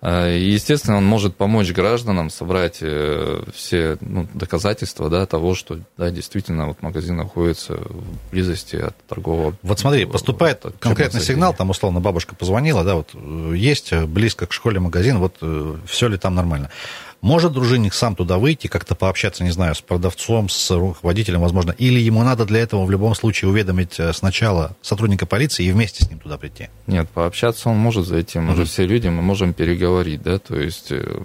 А, 0.00 0.28
естественно, 0.28 0.96
он 0.98 1.04
может 1.04 1.34
помочь 1.34 1.72
гражданам 1.72 2.30
собрать 2.30 2.78
э, 2.82 3.42
все 3.52 3.98
ну, 4.00 4.28
доказательства 4.32 5.10
да, 5.10 5.26
того, 5.26 5.56
что 5.56 5.80
да, 5.96 6.10
действительно 6.10 6.68
вот 6.68 6.82
магазин 6.82 7.16
находится 7.16 7.74
в 7.74 8.30
близости 8.30 8.76
от 8.76 8.96
торгового. 9.08 9.56
Вот 9.62 9.80
смотри, 9.80 10.04
поступает 10.04 10.64
от 10.64 10.76
конкретный 10.78 11.20
сигнал, 11.20 11.52
там 11.52 11.70
условно 11.70 11.98
бабушка 12.00 12.36
позвонила, 12.36 12.84
да, 12.84 12.94
вот 12.94 13.10
э, 13.14 13.52
есть 13.56 13.92
близко 13.92 14.46
к 14.46 14.52
школе 14.52 14.78
магазин, 14.78 15.18
вот 15.18 15.36
э, 15.40 15.76
все 15.86 16.06
ли 16.06 16.16
там 16.16 16.36
нормально. 16.36 16.70
Может 17.20 17.52
дружинник 17.52 17.94
сам 17.94 18.14
туда 18.14 18.38
выйти, 18.38 18.68
как-то 18.68 18.94
пообщаться, 18.94 19.42
не 19.42 19.50
знаю, 19.50 19.74
с 19.74 19.80
продавцом, 19.80 20.48
с 20.48 20.70
руководителем, 20.70 21.40
возможно, 21.40 21.72
или 21.72 21.98
ему 21.98 22.22
надо 22.22 22.44
для 22.44 22.60
этого 22.60 22.84
в 22.84 22.90
любом 22.90 23.14
случае 23.14 23.50
уведомить 23.50 23.98
э, 23.98 24.12
сначала 24.12 24.76
сотрудника 24.82 25.26
полиции 25.26 25.64
и 25.64 25.72
вместе 25.72 26.04
с 26.04 26.10
ним 26.10 26.20
туда 26.20 26.38
прийти? 26.38 26.68
Нет, 26.86 27.08
пообщаться 27.10 27.70
он 27.70 27.76
может 27.76 28.06
зайти, 28.06 28.38
мы 28.38 28.52
угу. 28.52 28.58
же 28.58 28.64
все 28.66 28.86
люди, 28.86 29.08
мы 29.08 29.22
можем 29.22 29.52
переговорить, 29.52 30.22
да, 30.22 30.38
то 30.38 30.56
есть 30.56 30.92
э, 30.92 31.20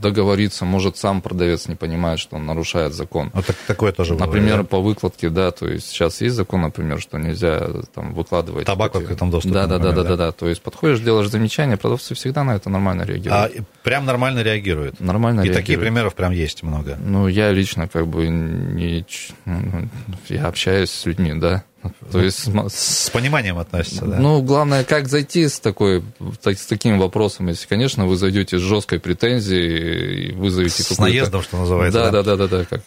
договориться, 0.00 0.64
может, 0.64 0.96
сам 0.96 1.20
продавец 1.22 1.68
не 1.68 1.74
понимает, 1.74 2.18
что 2.18 2.36
он 2.36 2.46
нарушает 2.46 2.94
закон. 2.94 3.30
Вот 3.34 3.46
так, 3.46 3.56
такое 3.66 3.92
тоже 3.92 4.14
Например, 4.14 4.42
бывает, 4.42 4.62
да? 4.62 4.68
по 4.68 4.80
выкладке, 4.80 5.28
да, 5.30 5.50
то 5.50 5.68
есть 5.68 5.88
сейчас 5.88 6.20
есть 6.20 6.34
закон, 6.34 6.62
например, 6.62 7.00
что 7.00 7.18
нельзя 7.18 7.68
там 7.94 8.14
выкладывать... 8.14 8.66
Табак 8.66 8.94
в 8.94 8.98
открытом 8.98 9.30
доступе. 9.30 9.54
Да, 9.54 9.66
да, 9.66 9.78
да, 9.78 9.92
да, 9.92 10.02
да, 10.02 10.16
да, 10.16 10.32
то 10.32 10.48
есть 10.48 10.62
подходишь, 10.62 11.00
делаешь 11.00 11.28
замечание, 11.28 11.76
продавцы 11.76 12.14
всегда 12.14 12.44
на 12.44 12.56
это 12.56 12.70
нормально 12.70 13.02
реагируют. 13.02 13.32
А 13.32 13.62
прям 13.82 14.04
нормально 14.04 14.42
реагируют? 14.42 15.00
Нормально 15.00 15.40
И 15.40 15.44
реагируют. 15.44 15.62
такие 15.64 15.78
примеров 15.78 16.14
прям 16.14 16.32
есть 16.32 16.62
много? 16.62 16.96
Ну, 17.00 17.28
я 17.28 17.50
лично 17.52 17.88
как 17.88 18.06
бы 18.06 18.28
не... 18.28 19.04
Ну, 19.44 19.88
я 20.28 20.46
общаюсь 20.46 20.90
с 20.90 21.06
людьми, 21.06 21.34
да, 21.34 21.64
то 22.10 22.20
есть 22.20 22.48
с 22.68 23.10
пониманием 23.10 23.58
относится, 23.58 24.04
да? 24.04 24.18
Ну, 24.18 24.42
главное, 24.42 24.84
как 24.84 25.08
зайти 25.08 25.48
с, 25.48 25.58
такой, 25.58 26.02
с 26.44 26.66
таким 26.66 26.98
вопросом. 26.98 27.48
Если, 27.48 27.66
конечно, 27.66 28.06
вы 28.06 28.16
зайдете 28.16 28.58
с 28.58 28.60
жесткой 28.60 29.00
претензией 29.00 30.28
и 30.28 30.32
вызовете 30.32 30.82
С 30.82 30.98
наездом, 30.98 31.42
что 31.42 31.58
называется. 31.58 31.98
Да, 31.98 32.10
да, 32.10 32.22
да, 32.22 32.36
да, 32.36 32.48
да, 32.48 32.64
как 32.64 32.82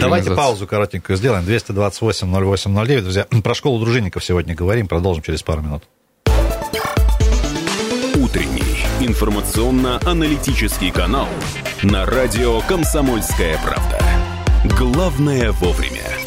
Давайте 0.00 0.32
паузу 0.32 0.66
коротенькую 0.66 1.16
сделаем. 1.16 1.44
228-08-09. 1.44 3.00
Друзья, 3.02 3.26
про 3.42 3.54
школу 3.54 3.78
дружинников 3.80 4.24
сегодня 4.24 4.54
говорим. 4.54 4.88
Продолжим 4.88 5.22
через 5.22 5.42
пару 5.42 5.62
минут. 5.62 5.84
Утренний 8.16 8.86
информационно-аналитический 9.00 10.90
канал 10.90 11.28
на 11.82 12.06
радио 12.06 12.60
«Комсомольская 12.62 13.58
правда». 13.62 14.00
Главное 14.76 15.52
вовремя. 15.52 16.25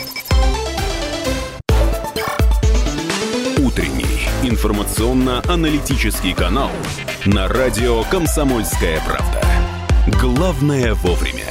Утренний 3.80 4.28
информационно-аналитический 4.44 6.34
канал 6.34 6.70
на 7.26 7.48
радио 7.48 8.04
«Комсомольская 8.04 9.02
правда». 9.06 9.42
Главное 10.20 10.96
вовремя. 10.96 11.46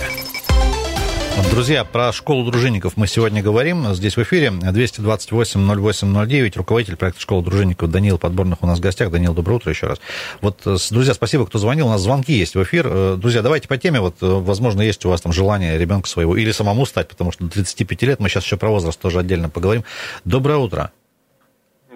Друзья, 1.51 1.85
про 1.85 2.13
школу 2.13 2.45
дружинников 2.45 2.99
мы 2.99 3.07
сегодня 3.07 3.43
говорим. 3.43 3.95
Здесь 3.95 4.19
в 4.19 4.23
эфире 4.25 4.49
228-08-09. 4.49 6.53
Руководитель 6.57 6.97
проекта 6.97 7.23
школы 7.23 7.43
дружинников 7.43 7.91
Даниил 7.91 8.19
Подборных 8.19 8.63
у 8.63 8.67
нас 8.67 8.79
в 8.79 8.83
гостях. 8.83 9.11
Даниил, 9.11 9.33
доброе 9.33 9.55
утро 9.55 9.73
еще 9.73 9.87
раз. 9.87 9.99
Вот, 10.43 10.61
э, 10.67 10.77
друзья, 10.91 11.15
спасибо, 11.15 11.47
кто 11.47 11.59
звонил. 11.59 11.87
У 11.87 11.91
нас 11.91 12.03
звонки 12.03 12.35
есть 12.35 12.57
в 12.57 12.63
эфир. 12.63 12.89
Э, 12.91 13.17
друзья, 13.17 13.41
давайте 13.41 13.69
по 13.69 13.79
теме. 13.79 14.01
Вот, 14.01 14.17
э, 14.21 14.27
возможно, 14.27 14.83
есть 14.83 15.03
у 15.07 15.09
вас 15.09 15.23
там 15.23 15.33
желание 15.33 15.79
ребенка 15.79 16.11
своего 16.11 16.37
или 16.37 16.51
самому 16.51 16.85
стать, 16.85 17.09
потому 17.09 17.33
что 17.33 17.45
до 17.45 17.51
35 17.53 18.03
лет 18.03 18.21
мы 18.21 18.29
сейчас 18.29 18.45
еще 18.45 18.59
про 18.59 18.69
возраст 18.69 19.01
тоже 19.01 19.19
отдельно 19.19 19.49
поговорим. 19.49 19.85
Доброе 20.27 20.59
утро. 20.59 20.93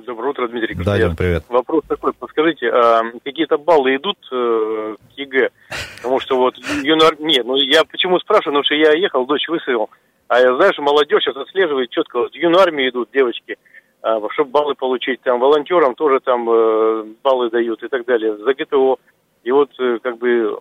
Доброе 0.06 0.30
утро, 0.30 0.48
Дмитрий. 0.48 0.74
Да, 0.74 0.98
Дим, 0.98 1.16
привет. 1.16 1.44
Вопрос 1.48 1.84
такой, 1.86 2.12
подскажите, 2.12 2.68
а 2.68 3.02
какие-то 3.24 3.58
баллы 3.58 3.96
идут 3.96 4.18
э, 4.32 4.96
к 5.14 5.18
ЕГЭ? 5.18 5.50
Потому 5.96 6.20
что 6.20 6.36
вот 6.36 6.54
юнар... 6.82 7.16
Нет, 7.20 7.46
ну 7.46 7.56
я 7.56 7.84
почему 7.84 8.18
спрашиваю, 8.18 8.54
потому 8.54 8.64
что 8.64 8.74
я 8.74 8.92
ехал, 8.92 9.26
дочь 9.26 9.48
высылал. 9.48 9.90
А 10.28 10.40
я 10.40 10.56
что 10.72 10.82
молодежь 10.82 11.22
сейчас 11.22 11.36
отслеживает 11.36 11.90
четко. 11.90 12.20
Вот 12.20 12.32
в 12.32 12.88
идут 12.88 13.10
девочки, 13.12 13.56
а, 14.02 14.18
чтобы 14.30 14.50
баллы 14.50 14.74
получить. 14.74 15.20
Там 15.22 15.38
волонтерам 15.38 15.94
тоже 15.94 16.20
там 16.20 16.48
э, 16.48 17.04
баллы 17.22 17.50
дают 17.50 17.82
и 17.82 17.88
так 17.88 18.04
далее. 18.04 18.36
За 18.38 18.54
ГТО. 18.54 18.98
И 19.44 19.50
вот 19.50 19.70
э, 19.78 19.98
как 20.02 20.18
бы 20.18 20.58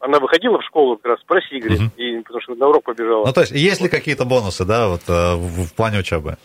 она 0.00 0.18
выходила 0.18 0.58
в 0.58 0.64
школу 0.64 0.96
как 0.96 1.12
раз, 1.12 1.20
спроси, 1.20 1.58
говорит, 1.58 1.80
угу. 1.80 1.90
и, 1.96 2.20
потому 2.20 2.40
что 2.40 2.54
на 2.54 2.68
урок 2.68 2.84
побежала. 2.84 3.26
Ну, 3.26 3.32
то 3.32 3.40
есть, 3.42 3.52
есть 3.52 3.82
ли 3.82 3.88
какие-то 3.88 4.24
бонусы, 4.24 4.64
да, 4.64 4.88
вот 4.88 5.02
э, 5.08 5.34
в, 5.34 5.66
в 5.66 5.74
плане 5.74 5.98
учебы? 5.98 6.36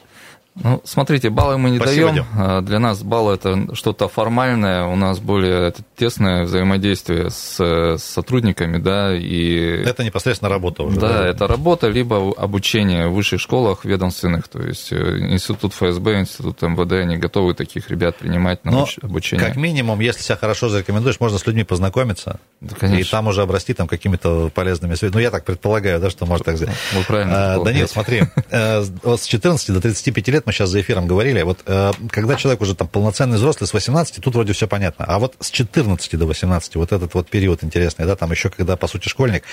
Ну, 0.64 0.82
смотрите, 0.86 1.30
баллы 1.30 1.58
мы 1.58 1.70
не 1.70 1.78
Спасибо, 1.78 2.12
даем. 2.12 2.16
Дим. 2.16 2.26
А, 2.38 2.62
для 2.62 2.80
нас 2.80 3.04
баллы 3.04 3.34
это 3.34 3.76
что-то 3.76 4.08
формальное, 4.08 4.86
у 4.86 4.96
нас 4.96 5.20
более 5.20 5.74
тесное 5.98 6.46
взаимодействие 6.46 7.30
с, 7.30 7.60
с 7.60 8.02
сотрудниками, 8.02 8.78
да, 8.78 9.14
и... 9.14 9.84
Это 9.84 10.06
непосредственно 10.06 10.48
работа 10.50 10.84
уже. 10.84 10.98
Да, 10.98 11.10
да, 11.10 11.28
это 11.28 11.48
работа, 11.48 11.90
либо 11.90 12.34
обучение 12.38 13.10
в 13.10 13.14
высших 13.16 13.42
школах 13.42 13.84
ведомственных, 13.84 14.48
то 14.48 14.62
есть 14.62 14.94
э, 14.94 15.18
институт 15.30 15.74
ФСБ, 15.74 16.22
институт 16.22 16.62
МВД, 16.62 16.94
они 16.94 17.18
готовы 17.18 17.54
таких 17.54 17.90
ребят 17.90 18.16
принимать 18.16 18.64
на 18.64 18.72
Но, 18.72 18.88
обучение. 19.02 19.46
как 19.46 19.58
минимум, 19.58 20.00
если 20.00 20.22
себя 20.22 20.38
хорошо 20.38 20.70
зарекомендуешь, 20.70 21.20
можно 21.20 21.38
с 21.38 21.46
людьми 21.46 21.66
познакомиться, 21.66 22.40
да, 22.62 22.76
конечно. 22.80 23.02
и 23.02 23.04
там 23.04 23.28
уже 23.28 23.42
обрасти 23.42 23.74
там 23.74 23.90
какими-то 23.90 24.50
полезными 24.54 24.96
связями. 24.96 25.18
Ну, 25.18 25.22
я 25.22 25.32
так 25.32 25.44
предполагаю, 25.44 26.00
да, 26.00 26.10
что 26.10 26.26
может 26.26 26.46
так 26.46 26.56
сделать. 26.56 26.78
Вы 26.94 27.04
правильно 27.04 27.56
а, 27.56 27.64
Данил, 27.64 27.90
смотри, 27.90 28.24
э, 28.52 28.84
с 28.84 29.26
14 29.26 29.74
до 29.74 29.82
35 29.82 30.28
лет 30.30 30.45
мы 30.46 30.52
сейчас 30.52 30.70
за 30.70 30.82
эфиром 30.82 31.08
говорили, 31.08 31.42
вот 31.42 31.60
э, 31.66 31.92
когда 32.10 32.36
человек 32.36 32.62
уже 32.62 32.76
там 32.76 32.88
полноценный 32.88 33.38
взрослый 33.38 33.68
с 33.68 33.74
18, 33.74 34.22
тут 34.22 34.34
вроде 34.34 34.54
все 34.54 34.68
понятно. 34.68 35.06
А 35.06 35.20
вот 35.20 35.36
с 35.40 35.50
14 35.50 36.18
до 36.18 36.26
18, 36.26 36.76
вот 36.76 36.92
этот 36.92 37.14
вот 37.14 37.30
период 37.30 37.64
интересный, 37.64 38.06
да, 38.06 38.16
там 38.16 38.32
еще 38.32 38.50
когда, 38.50 38.76
по 38.76 38.88
сути, 38.88 39.08
школьник, 39.08 39.44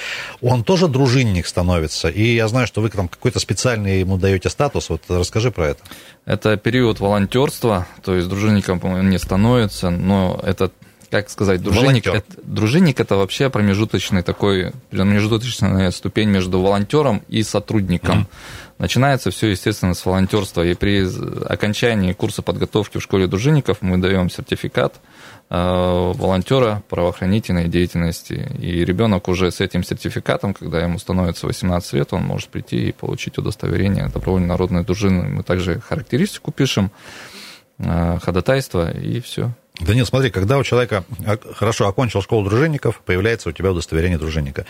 он 0.40 0.64
тоже 0.64 0.88
дружинник 0.88 1.46
становится. 1.46 2.08
И 2.08 2.34
я 2.34 2.48
знаю, 2.48 2.66
что 2.66 2.80
вы 2.80 2.90
там 2.90 3.08
какой-то 3.08 3.40
специальный 3.40 4.00
ему 4.00 4.18
даете 4.18 4.48
статус. 4.50 4.90
Вот 4.90 5.02
расскажи 5.08 5.50
про 5.50 5.68
это. 5.68 5.82
Это 6.24 6.56
период 6.56 7.00
волонтерства, 7.00 7.86
то 8.04 8.14
есть 8.14 8.28
дружинником 8.28 8.80
он 8.82 9.10
не 9.10 9.18
становится, 9.18 9.90
но 9.90 10.40
это 10.42 10.70
как 11.12 11.28
сказать, 11.28 11.60
дружинник 11.60 12.06
это, 12.06 12.24
дружинник 12.42 12.98
это 12.98 13.16
вообще 13.16 13.50
промежуточный 13.50 14.22
такой, 14.22 14.72
промежуточная 14.90 15.90
ступень 15.90 16.30
между 16.30 16.58
волонтером 16.58 17.22
и 17.28 17.42
сотрудником. 17.42 18.20
Mm-hmm. 18.20 18.71
Начинается 18.82 19.30
все, 19.30 19.46
естественно, 19.46 19.94
с 19.94 20.04
волонтерства. 20.04 20.62
И 20.62 20.74
при 20.74 21.06
окончании 21.46 22.14
курса 22.14 22.42
подготовки 22.42 22.98
в 22.98 23.00
школе 23.00 23.28
дружинников 23.28 23.78
мы 23.80 23.98
даем 23.98 24.28
сертификат 24.28 24.96
э, 25.50 25.54
волонтера 25.56 26.82
правоохранительной 26.88 27.68
деятельности. 27.68 28.50
И 28.58 28.84
ребенок 28.84 29.28
уже 29.28 29.52
с 29.52 29.60
этим 29.60 29.84
сертификатом, 29.84 30.52
когда 30.52 30.82
ему 30.82 30.98
становится 30.98 31.46
18 31.46 31.92
лет, 31.92 32.12
он 32.12 32.24
может 32.24 32.48
прийти 32.48 32.88
и 32.88 32.92
получить 32.92 33.38
удостоверение 33.38 34.08
добровольной 34.08 34.48
народной 34.48 34.82
дружины. 34.82 35.28
Мы 35.28 35.44
также 35.44 35.78
характеристику 35.78 36.50
пишем, 36.50 36.90
э, 37.78 38.18
ходатайство 38.20 38.90
и 38.90 39.20
все. 39.20 39.52
Данил, 39.84 40.06
смотри, 40.06 40.30
когда 40.30 40.58
у 40.58 40.64
человека 40.64 41.04
хорошо 41.54 41.88
окончил 41.88 42.22
школу 42.22 42.48
дружинников, 42.48 43.00
появляется 43.04 43.48
у 43.48 43.52
тебя 43.52 43.72
удостоверение 43.72 44.18
дружинника. 44.18 44.64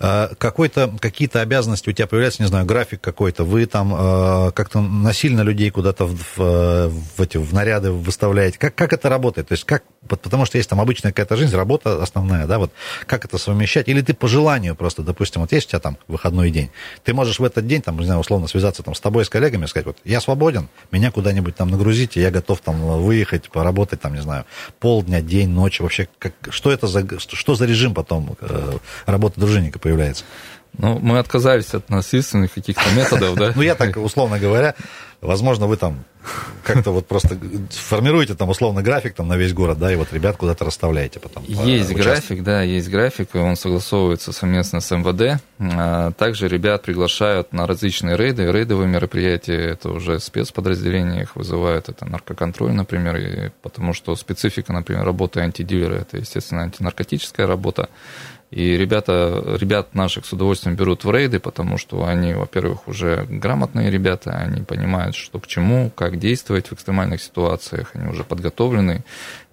А, 0.00 0.32
какой-то, 0.38 0.92
какие-то 1.00 1.40
обязанности 1.40 1.88
у 1.88 1.92
тебя 1.92 2.06
появляются, 2.06 2.42
не 2.42 2.48
знаю, 2.48 2.66
график 2.66 3.00
какой-то, 3.00 3.44
вы 3.44 3.66
там 3.66 3.92
а, 3.94 4.50
как-то 4.50 4.80
насильно 4.80 5.42
людей 5.42 5.70
куда-то 5.70 6.06
в, 6.06 6.36
в, 6.36 6.88
в, 7.16 7.22
эти, 7.22 7.36
в 7.36 7.54
наряды 7.54 7.92
выставляете. 7.92 8.58
Как, 8.58 8.74
как 8.74 8.92
это 8.92 9.08
работает? 9.08 9.48
То 9.48 9.52
есть 9.52 9.64
как, 9.64 9.84
потому 10.08 10.46
что 10.46 10.58
есть 10.58 10.68
там 10.68 10.80
обычная 10.80 11.12
какая-то 11.12 11.36
жизнь, 11.36 11.54
работа 11.54 12.02
основная, 12.02 12.46
да, 12.46 12.58
вот 12.58 12.72
как 13.06 13.24
это 13.24 13.38
совмещать? 13.38 13.88
Или 13.88 14.00
ты 14.00 14.14
по 14.14 14.26
желанию 14.28 14.74
просто, 14.74 15.02
допустим, 15.02 15.42
вот 15.42 15.52
есть 15.52 15.68
у 15.68 15.70
тебя 15.70 15.80
там 15.80 15.98
выходной 16.08 16.50
день, 16.50 16.70
ты 17.04 17.14
можешь 17.14 17.38
в 17.38 17.44
этот 17.44 17.66
день, 17.66 17.82
там, 17.82 17.98
не 17.98 18.04
знаю, 18.04 18.20
условно 18.20 18.48
связаться 18.48 18.82
там 18.82 18.94
с 18.94 19.00
тобой, 19.00 19.24
с 19.24 19.28
коллегами, 19.28 19.66
сказать, 19.66 19.86
вот 19.86 19.98
я 20.04 20.20
свободен, 20.20 20.68
меня 20.90 21.10
куда-нибудь 21.10 21.54
там 21.54 21.70
нагрузите, 21.70 22.20
я 22.20 22.30
готов 22.30 22.60
там 22.60 22.80
выехать, 23.02 23.48
поработать, 23.48 24.00
там, 24.00 24.14
не 24.14 24.22
знаю, 24.22 24.44
полдня, 24.78 25.20
день, 25.20 25.48
ночь, 25.48 25.80
вообще, 25.80 26.08
как, 26.18 26.34
что 26.50 26.70
это 26.70 26.86
за, 26.86 27.06
что 27.18 27.54
за 27.54 27.66
режим 27.66 27.94
потом 27.94 28.36
э, 28.40 28.78
работы 29.06 29.40
дружинника 29.40 29.78
появляется? 29.78 30.24
Ну, 30.78 30.98
мы 30.98 31.18
отказались 31.18 31.74
от 31.74 31.88
насильственных 31.88 32.52
каких-то 32.52 32.84
методов, 32.94 33.36
да? 33.36 33.52
Ну, 33.54 33.62
я 33.62 33.74
так, 33.74 33.96
условно 33.96 34.38
говоря, 34.38 34.74
возможно, 35.20 35.66
вы 35.66 35.76
там 35.76 36.04
как-то 36.64 36.90
вот 36.90 37.06
просто 37.06 37.38
формируете 37.70 38.34
там 38.34 38.48
условно 38.48 38.82
график 38.82 39.14
там 39.14 39.28
на 39.28 39.36
весь 39.36 39.52
город, 39.52 39.78
да, 39.78 39.92
и 39.92 39.96
вот 39.96 40.12
ребят 40.12 40.36
куда-то 40.36 40.64
расставляете 40.64 41.20
потом. 41.20 41.44
Есть 41.44 41.92
график, 41.92 42.42
да, 42.42 42.62
есть 42.62 42.88
график, 42.88 43.34
и 43.34 43.38
он 43.38 43.56
согласовывается 43.56 44.32
совместно 44.32 44.80
с 44.80 44.90
МВД. 44.90 45.40
А 45.60 46.10
также 46.12 46.48
ребят 46.48 46.82
приглашают 46.82 47.52
на 47.52 47.66
различные 47.66 48.16
рейды. 48.16 48.50
Рейдовые 48.50 48.88
мероприятия, 48.88 49.70
это 49.70 49.90
уже 49.90 50.18
спецподразделения 50.18 51.22
их 51.22 51.36
вызывают, 51.36 51.88
это 51.88 52.04
наркоконтроль, 52.04 52.72
например, 52.72 53.16
и 53.16 53.50
потому 53.62 53.92
что 53.94 54.16
специфика, 54.16 54.72
например, 54.72 55.04
работы 55.04 55.40
антидилера, 55.40 55.94
это, 55.94 56.18
естественно, 56.18 56.62
антинаркотическая 56.62 57.46
работа. 57.46 57.88
И 58.50 58.76
ребята, 58.76 59.42
ребят 59.58 59.94
наших 59.94 60.24
с 60.24 60.32
удовольствием 60.32 60.76
берут 60.76 61.04
в 61.04 61.10
рейды, 61.10 61.40
потому 61.40 61.78
что 61.78 62.06
они, 62.06 62.32
во-первых, 62.32 62.86
уже 62.86 63.26
грамотные 63.28 63.90
ребята, 63.90 64.30
они 64.30 64.62
понимают, 64.62 65.16
что 65.16 65.40
к 65.40 65.48
чему, 65.48 65.90
как 65.90 66.18
действовать 66.18 66.68
в 66.68 66.72
экстремальных 66.72 67.20
ситуациях, 67.20 67.90
они 67.94 68.08
уже 68.08 68.22
подготовлены. 68.22 69.04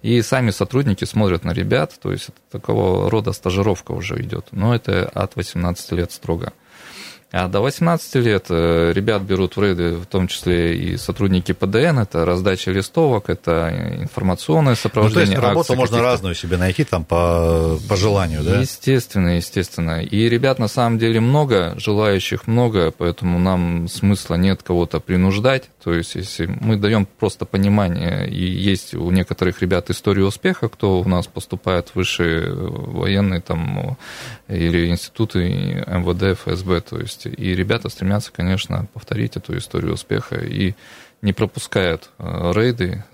И 0.02 0.22
сами 0.22 0.50
сотрудники 0.50 1.04
смотрят 1.04 1.44
на 1.44 1.52
ребят, 1.52 1.92
то 2.00 2.12
есть 2.12 2.28
это 2.28 2.38
такого 2.52 3.10
рода 3.10 3.32
стажировка 3.32 3.92
уже 3.92 4.20
идет. 4.22 4.46
Но 4.52 4.74
это 4.74 5.10
от 5.12 5.34
18 5.34 5.92
лет 5.92 6.12
строго. 6.12 6.52
А 7.36 7.48
до 7.48 7.62
18 7.62 8.14
лет 8.16 8.46
э, 8.48 8.92
ребят 8.94 9.22
берут 9.22 9.56
в 9.56 9.60
рейды, 9.60 9.96
в 9.96 10.06
том 10.06 10.28
числе 10.28 10.76
и 10.76 10.96
сотрудники 10.96 11.50
ПДН, 11.50 11.98
это 11.98 12.24
раздача 12.24 12.70
листовок, 12.70 13.28
это 13.28 13.96
информационное 14.02 14.76
сопровождение. 14.76 15.26
Ну, 15.26 15.32
то 15.32 15.48
есть 15.48 15.48
работу 15.48 15.74
можно 15.74 16.00
разную 16.00 16.36
себе 16.36 16.58
найти 16.58 16.84
там 16.84 17.04
по, 17.04 17.76
по 17.88 17.96
желанию, 17.96 18.44
да? 18.44 18.60
Естественно, 18.60 19.34
естественно. 19.34 20.00
И 20.00 20.28
ребят 20.28 20.60
на 20.60 20.68
самом 20.68 21.00
деле 21.00 21.18
много, 21.18 21.74
желающих 21.76 22.46
много, 22.46 22.92
поэтому 22.96 23.40
нам 23.40 23.88
смысла 23.88 24.36
нет 24.36 24.62
кого-то 24.62 25.00
принуждать. 25.00 25.70
То 25.84 25.92
есть, 25.92 26.14
если 26.14 26.46
мы 26.46 26.76
даем 26.76 27.04
просто 27.04 27.44
понимание, 27.44 28.26
и 28.26 28.42
есть 28.42 28.94
у 28.94 29.10
некоторых 29.10 29.60
ребят 29.60 29.90
история 29.90 30.24
успеха, 30.24 30.70
кто 30.70 30.98
у 30.98 31.06
нас 31.06 31.26
поступает 31.26 31.90
в 31.90 31.96
высшие 31.96 32.54
военные 32.54 33.42
там 33.42 33.98
или 34.48 34.88
институты 34.88 35.84
МВД, 35.86 36.38
ФСБ, 36.40 36.80
то 36.80 36.98
есть 36.98 37.26
и 37.26 37.54
ребята 37.54 37.90
стремятся, 37.90 38.32
конечно, 38.32 38.86
повторить 38.94 39.36
эту 39.36 39.58
историю 39.58 39.92
успеха 39.92 40.36
и 40.36 40.74
не 41.20 41.34
пропускают 41.34 42.08
э, 42.18 42.52
рейды, 42.54 43.04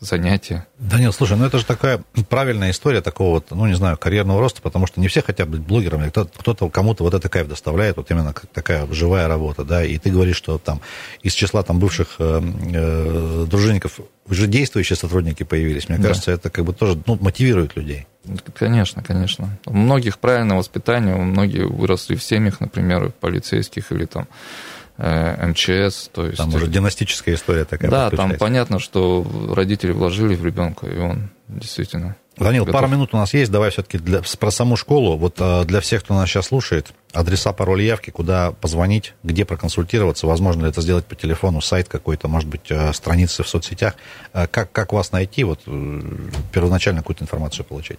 занятия. 0.00 0.66
Данил, 0.78 1.12
слушай, 1.12 1.36
ну 1.36 1.44
это 1.44 1.58
же 1.58 1.64
такая 1.64 2.02
правильная 2.28 2.70
история 2.70 3.00
такого 3.00 3.34
вот, 3.34 3.50
ну 3.50 3.66
не 3.66 3.74
знаю, 3.74 3.96
карьерного 3.96 4.40
роста, 4.40 4.62
потому 4.62 4.86
что 4.86 5.00
не 5.00 5.08
все 5.08 5.22
хотят 5.22 5.48
быть 5.48 5.60
блогерами, 5.60 6.10
кто-то 6.10 6.68
кому-то 6.68 7.04
вот 7.04 7.14
это 7.14 7.28
кайф 7.28 7.48
доставляет, 7.48 7.96
вот 7.96 8.10
именно 8.10 8.34
такая 8.52 8.86
живая 8.92 9.28
работа, 9.28 9.64
да, 9.64 9.84
и 9.84 9.98
ты 9.98 10.10
говоришь, 10.10 10.36
что 10.36 10.58
там 10.58 10.80
из 11.22 11.32
числа 11.32 11.62
там 11.62 11.78
бывших 11.78 12.16
э, 12.18 12.40
э, 12.74 13.46
дружинников 13.48 14.00
уже 14.28 14.46
действующие 14.46 14.96
сотрудники 14.96 15.42
появились, 15.42 15.88
мне 15.88 15.98
да. 15.98 16.08
кажется, 16.08 16.30
это 16.30 16.50
как 16.50 16.64
бы 16.64 16.72
тоже 16.72 17.00
ну, 17.06 17.18
мотивирует 17.20 17.76
людей. 17.76 18.06
Конечно, 18.54 19.02
конечно. 19.02 19.58
У 19.64 19.72
многих 19.72 20.18
правильное 20.18 20.58
воспитание, 20.58 21.14
у 21.14 21.22
многих 21.22 21.66
выросли 21.66 22.14
в 22.14 22.22
семьях, 22.22 22.60
например, 22.60 23.10
полицейских 23.20 23.90
или 23.92 24.04
там 24.04 24.28
МЧС. 24.98 26.10
То 26.12 26.26
есть, 26.26 26.38
там 26.38 26.52
уже 26.54 26.66
династическая 26.66 27.34
история 27.34 27.64
такая. 27.64 27.90
Да, 27.90 28.10
там 28.10 28.36
понятно, 28.36 28.78
что 28.78 29.26
родители 29.54 29.92
вложили 29.92 30.34
в 30.34 30.44
ребенка, 30.44 30.86
и 30.86 30.98
он 30.98 31.30
действительно. 31.46 32.16
Данил, 32.36 32.64
готов. 32.64 32.80
пару 32.80 32.92
минут 32.92 33.14
у 33.14 33.16
нас 33.16 33.34
есть. 33.34 33.50
Давай 33.50 33.70
все-таки 33.70 33.98
для, 33.98 34.22
про 34.38 34.50
саму 34.50 34.76
школу. 34.76 35.16
Вот 35.16 35.36
э, 35.38 35.64
для 35.64 35.80
всех, 35.80 36.04
кто 36.04 36.14
нас 36.14 36.28
сейчас 36.28 36.46
слушает, 36.46 36.92
адреса, 37.12 37.52
пароль, 37.52 37.82
явки, 37.82 38.10
куда 38.10 38.52
позвонить, 38.52 39.14
где 39.24 39.44
проконсультироваться, 39.44 40.26
возможно 40.26 40.62
ли 40.62 40.68
это 40.68 40.80
сделать 40.80 41.04
по 41.04 41.16
телефону, 41.16 41.60
сайт 41.60 41.88
какой-то, 41.88 42.28
может 42.28 42.48
быть, 42.48 42.70
э, 42.70 42.92
страницы 42.92 43.42
в 43.42 43.48
соцсетях. 43.48 43.94
Как, 44.32 44.70
как 44.70 44.92
вас 44.92 45.10
найти, 45.10 45.42
вот 45.42 45.60
первоначально 46.52 47.00
какую-то 47.00 47.24
информацию 47.24 47.64
получить? 47.64 47.98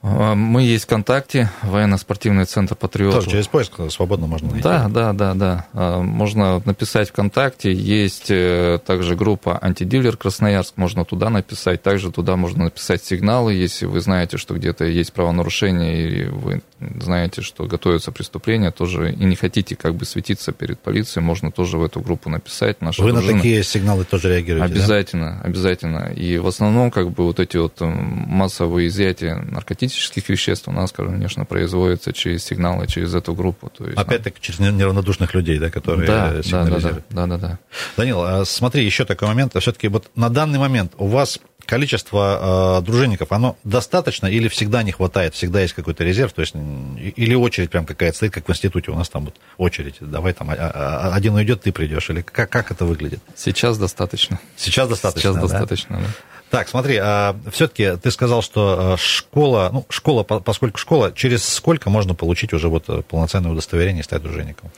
А, 0.00 0.34
мы 0.34 0.62
есть 0.62 0.84
ВКонтакте, 0.84 1.50
военно-спортивный 1.62 2.44
центр 2.44 2.76
«Патриот». 2.76 3.14
Тоже 3.14 3.30
через 3.30 3.48
поиск 3.48 3.74
свободно 3.90 4.26
можно 4.28 4.48
найти. 4.48 4.62
Да, 4.62 4.88
да, 4.88 5.12
да, 5.12 5.34
да. 5.34 5.66
А, 5.72 6.00
можно 6.00 6.62
написать 6.64 7.08
ВКонтакте. 7.08 7.72
Есть 7.72 8.30
э, 8.30 8.78
также 8.86 9.16
группа 9.16 9.58
«Антидилер 9.60 10.16
Красноярск», 10.16 10.76
можно 10.76 11.04
туда 11.04 11.30
написать. 11.30 11.82
Также 11.82 12.12
туда 12.12 12.36
можно 12.36 12.64
написать 12.64 13.02
сигналы, 13.04 13.54
если 13.54 13.86
вы 13.86 14.00
знаете, 14.00 14.36
что 14.36 14.54
где-то 14.54 14.84
есть 14.84 15.12
правонарушение, 15.12 16.02
или 16.02 16.28
вы 16.28 16.62
знаете, 17.00 17.42
что 17.42 17.64
готовится 17.64 18.12
преступление, 18.12 18.70
тоже 18.70 19.12
и 19.12 19.24
не 19.24 19.34
хотите 19.34 19.74
как 19.74 19.96
бы 19.96 20.04
светиться 20.04 20.52
перед 20.52 20.78
полицией, 20.78 21.24
можно 21.24 21.50
тоже 21.50 21.76
в 21.76 21.82
эту 21.82 22.00
группу 22.00 22.30
написать. 22.30 22.80
Наша 22.80 23.02
вы 23.02 23.10
дружина. 23.10 23.32
на 23.32 23.38
такие 23.38 23.64
сигналы 23.64 24.04
тоже 24.04 24.28
реагируете, 24.28 24.72
Обязательно, 24.72 25.40
да? 25.42 25.48
обязательно. 25.48 26.12
И 26.14 26.38
в 26.38 26.46
основном 26.46 26.92
как 26.92 27.10
бы 27.10 27.24
вот 27.24 27.40
эти 27.40 27.56
вот 27.56 27.80
массовые 27.80 28.86
изъятия 28.86 29.34
наркотических 29.34 29.87
наркотических 29.88 30.28
веществ 30.28 30.68
у 30.68 30.72
нас, 30.72 30.92
конечно, 30.92 31.44
производится 31.44 32.12
через 32.12 32.44
сигналы, 32.44 32.86
через 32.86 33.14
эту 33.14 33.34
группу. 33.34 33.70
То 33.70 33.86
есть, 33.86 33.98
Опять-таки 33.98 34.40
через 34.40 34.60
неравнодушных 34.60 35.34
людей, 35.34 35.58
да, 35.58 35.70
которые 35.70 36.06
да, 36.06 36.42
сигнализируют. 36.42 37.04
Да, 37.10 37.26
да, 37.26 37.36
да, 37.36 37.48
да. 37.48 37.58
Данил, 37.96 38.22
а 38.22 38.44
смотри, 38.44 38.84
еще 38.84 39.04
такой 39.04 39.28
момент. 39.28 39.54
Все-таки 39.58 39.88
вот 39.88 40.10
на 40.14 40.28
данный 40.28 40.58
момент 40.58 40.92
у 40.98 41.06
вас 41.06 41.40
количество 41.66 42.78
э, 42.80 42.84
дружинников, 42.84 43.30
оно 43.32 43.56
достаточно 43.62 44.26
или 44.26 44.48
всегда 44.48 44.82
не 44.82 44.92
хватает, 44.92 45.34
всегда 45.34 45.60
есть 45.60 45.74
какой-то 45.74 46.02
резерв, 46.02 46.32
то 46.32 46.40
есть 46.40 46.54
или 46.54 47.34
очередь 47.34 47.70
прям 47.70 47.84
какая-то 47.84 48.16
стоит, 48.16 48.32
как 48.32 48.48
в 48.48 48.50
институте, 48.50 48.90
у 48.90 48.94
нас 48.94 49.10
там 49.10 49.26
вот 49.26 49.34
очередь, 49.58 49.96
давай 50.00 50.32
там 50.32 50.48
а, 50.48 50.54
а, 50.54 51.14
один 51.14 51.34
уйдет, 51.34 51.60
ты 51.60 51.72
придешь, 51.72 52.08
или 52.08 52.22
как, 52.22 52.48
как 52.48 52.70
это 52.70 52.86
выглядит? 52.86 53.20
Сейчас 53.36 53.76
достаточно. 53.76 54.40
Сейчас 54.56 54.88
достаточно, 54.88 55.20
Сейчас 55.20 55.34
да? 55.34 55.40
достаточно, 55.42 55.98
да. 55.98 56.06
Так, 56.50 56.68
смотри, 56.68 56.96
а 56.96 57.36
все-таки 57.50 57.96
ты 57.96 58.10
сказал, 58.10 58.42
что 58.42 58.92
а, 58.94 58.96
школа, 58.96 59.70
ну, 59.72 59.86
школа, 59.90 60.22
поскольку 60.22 60.78
школа, 60.78 61.12
через 61.12 61.44
сколько 61.44 61.90
можно 61.90 62.14
получить 62.14 62.52
уже 62.52 62.68
вот 62.68 62.84
э, 62.88 63.02
полноценное 63.02 63.52
удостоверение 63.52 64.00
и 64.00 64.04
стать 64.04 64.22
дружинником 64.22 64.70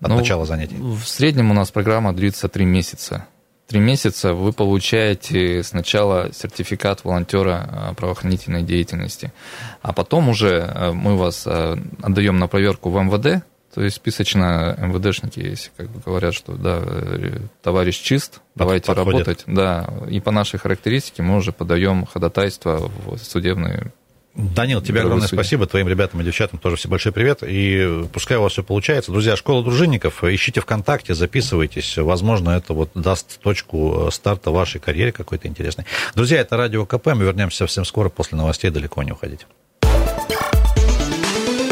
от 0.00 0.08
ну, 0.08 0.16
начала 0.16 0.46
занятий? 0.46 0.76
В 0.78 1.04
среднем 1.04 1.50
у 1.50 1.54
нас 1.54 1.70
программа 1.70 2.12
длится 2.12 2.48
три 2.48 2.64
месяца. 2.64 3.26
Три 3.68 3.78
месяца 3.78 4.34
вы 4.34 4.52
получаете 4.52 5.62
сначала 5.62 6.30
сертификат 6.32 7.04
волонтера 7.04 7.68
а, 7.70 7.94
правоохранительной 7.94 8.62
деятельности, 8.62 9.32
а 9.80 9.92
потом 9.92 10.28
уже 10.28 10.48
э, 10.48 10.92
мы 10.92 11.16
вас 11.16 11.44
э, 11.46 11.76
отдаем 12.02 12.38
на 12.38 12.48
проверку 12.48 12.90
в 12.90 13.00
МВД, 13.00 13.44
то 13.74 13.82
есть 13.82 13.96
списочно 13.96 14.76
МВДшники, 14.78 15.40
если 15.40 15.70
как 15.76 15.90
бы 15.90 16.00
говорят, 16.00 16.34
что 16.34 16.52
да, 16.54 16.80
э, 16.84 17.38
товарищ 17.62 18.00
чист, 18.00 18.40
давайте 18.54 18.86
Подходит. 18.86 19.26
работать. 19.26 19.44
Да, 19.46 19.92
и 20.10 20.20
по 20.20 20.30
нашей 20.30 20.58
характеристике 20.58 21.22
мы 21.22 21.36
уже 21.36 21.52
подаем 21.52 22.06
ходатайство 22.06 22.90
в 23.06 23.18
судебные 23.18 23.92
Данил, 24.34 24.80
тебе 24.80 25.00
огромное 25.00 25.26
судьи. 25.26 25.42
спасибо, 25.42 25.66
твоим 25.66 25.88
ребятам 25.88 26.22
и 26.22 26.24
девчатам 26.24 26.58
тоже 26.58 26.76
все 26.76 26.88
большой 26.88 27.12
привет, 27.12 27.42
и 27.42 28.06
пускай 28.14 28.38
у 28.38 28.42
вас 28.42 28.52
все 28.52 28.62
получается. 28.62 29.12
Друзья, 29.12 29.36
школа 29.36 29.62
дружинников, 29.62 30.24
ищите 30.24 30.62
ВКонтакте, 30.62 31.12
записывайтесь, 31.12 31.98
возможно, 31.98 32.50
это 32.50 32.72
вот 32.72 32.92
даст 32.94 33.40
точку 33.40 34.08
старта 34.10 34.50
вашей 34.50 34.80
карьере 34.80 35.12
какой-то 35.12 35.48
интересной. 35.48 35.84
Друзья, 36.14 36.40
это 36.40 36.56
Радио 36.56 36.86
КП, 36.86 37.08
мы 37.08 37.24
вернемся 37.24 37.58
совсем 37.58 37.84
скоро 37.84 38.08
после 38.08 38.38
новостей, 38.38 38.70
далеко 38.70 39.02
не 39.02 39.12
уходите. 39.12 39.44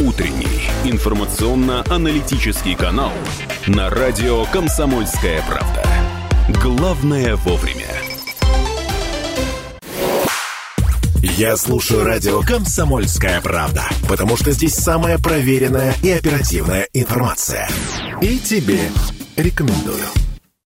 Утренний 0.00 0.59
информационно-аналитический 0.84 2.74
канал 2.74 3.12
на 3.66 3.90
Радио 3.90 4.44
«Комсомольская 4.46 5.42
правда». 5.46 5.84
Главное 6.62 7.36
вовремя. 7.36 7.86
Я 11.22 11.56
слушаю 11.56 12.04
радио 12.04 12.40
«Комсомольская 12.40 13.40
правда», 13.42 13.84
потому 14.08 14.36
что 14.36 14.52
здесь 14.52 14.74
самая 14.74 15.18
проверенная 15.18 15.94
и 16.02 16.10
оперативная 16.10 16.88
информация. 16.94 17.68
И 18.22 18.38
тебе 18.38 18.80
рекомендую. 19.36 20.06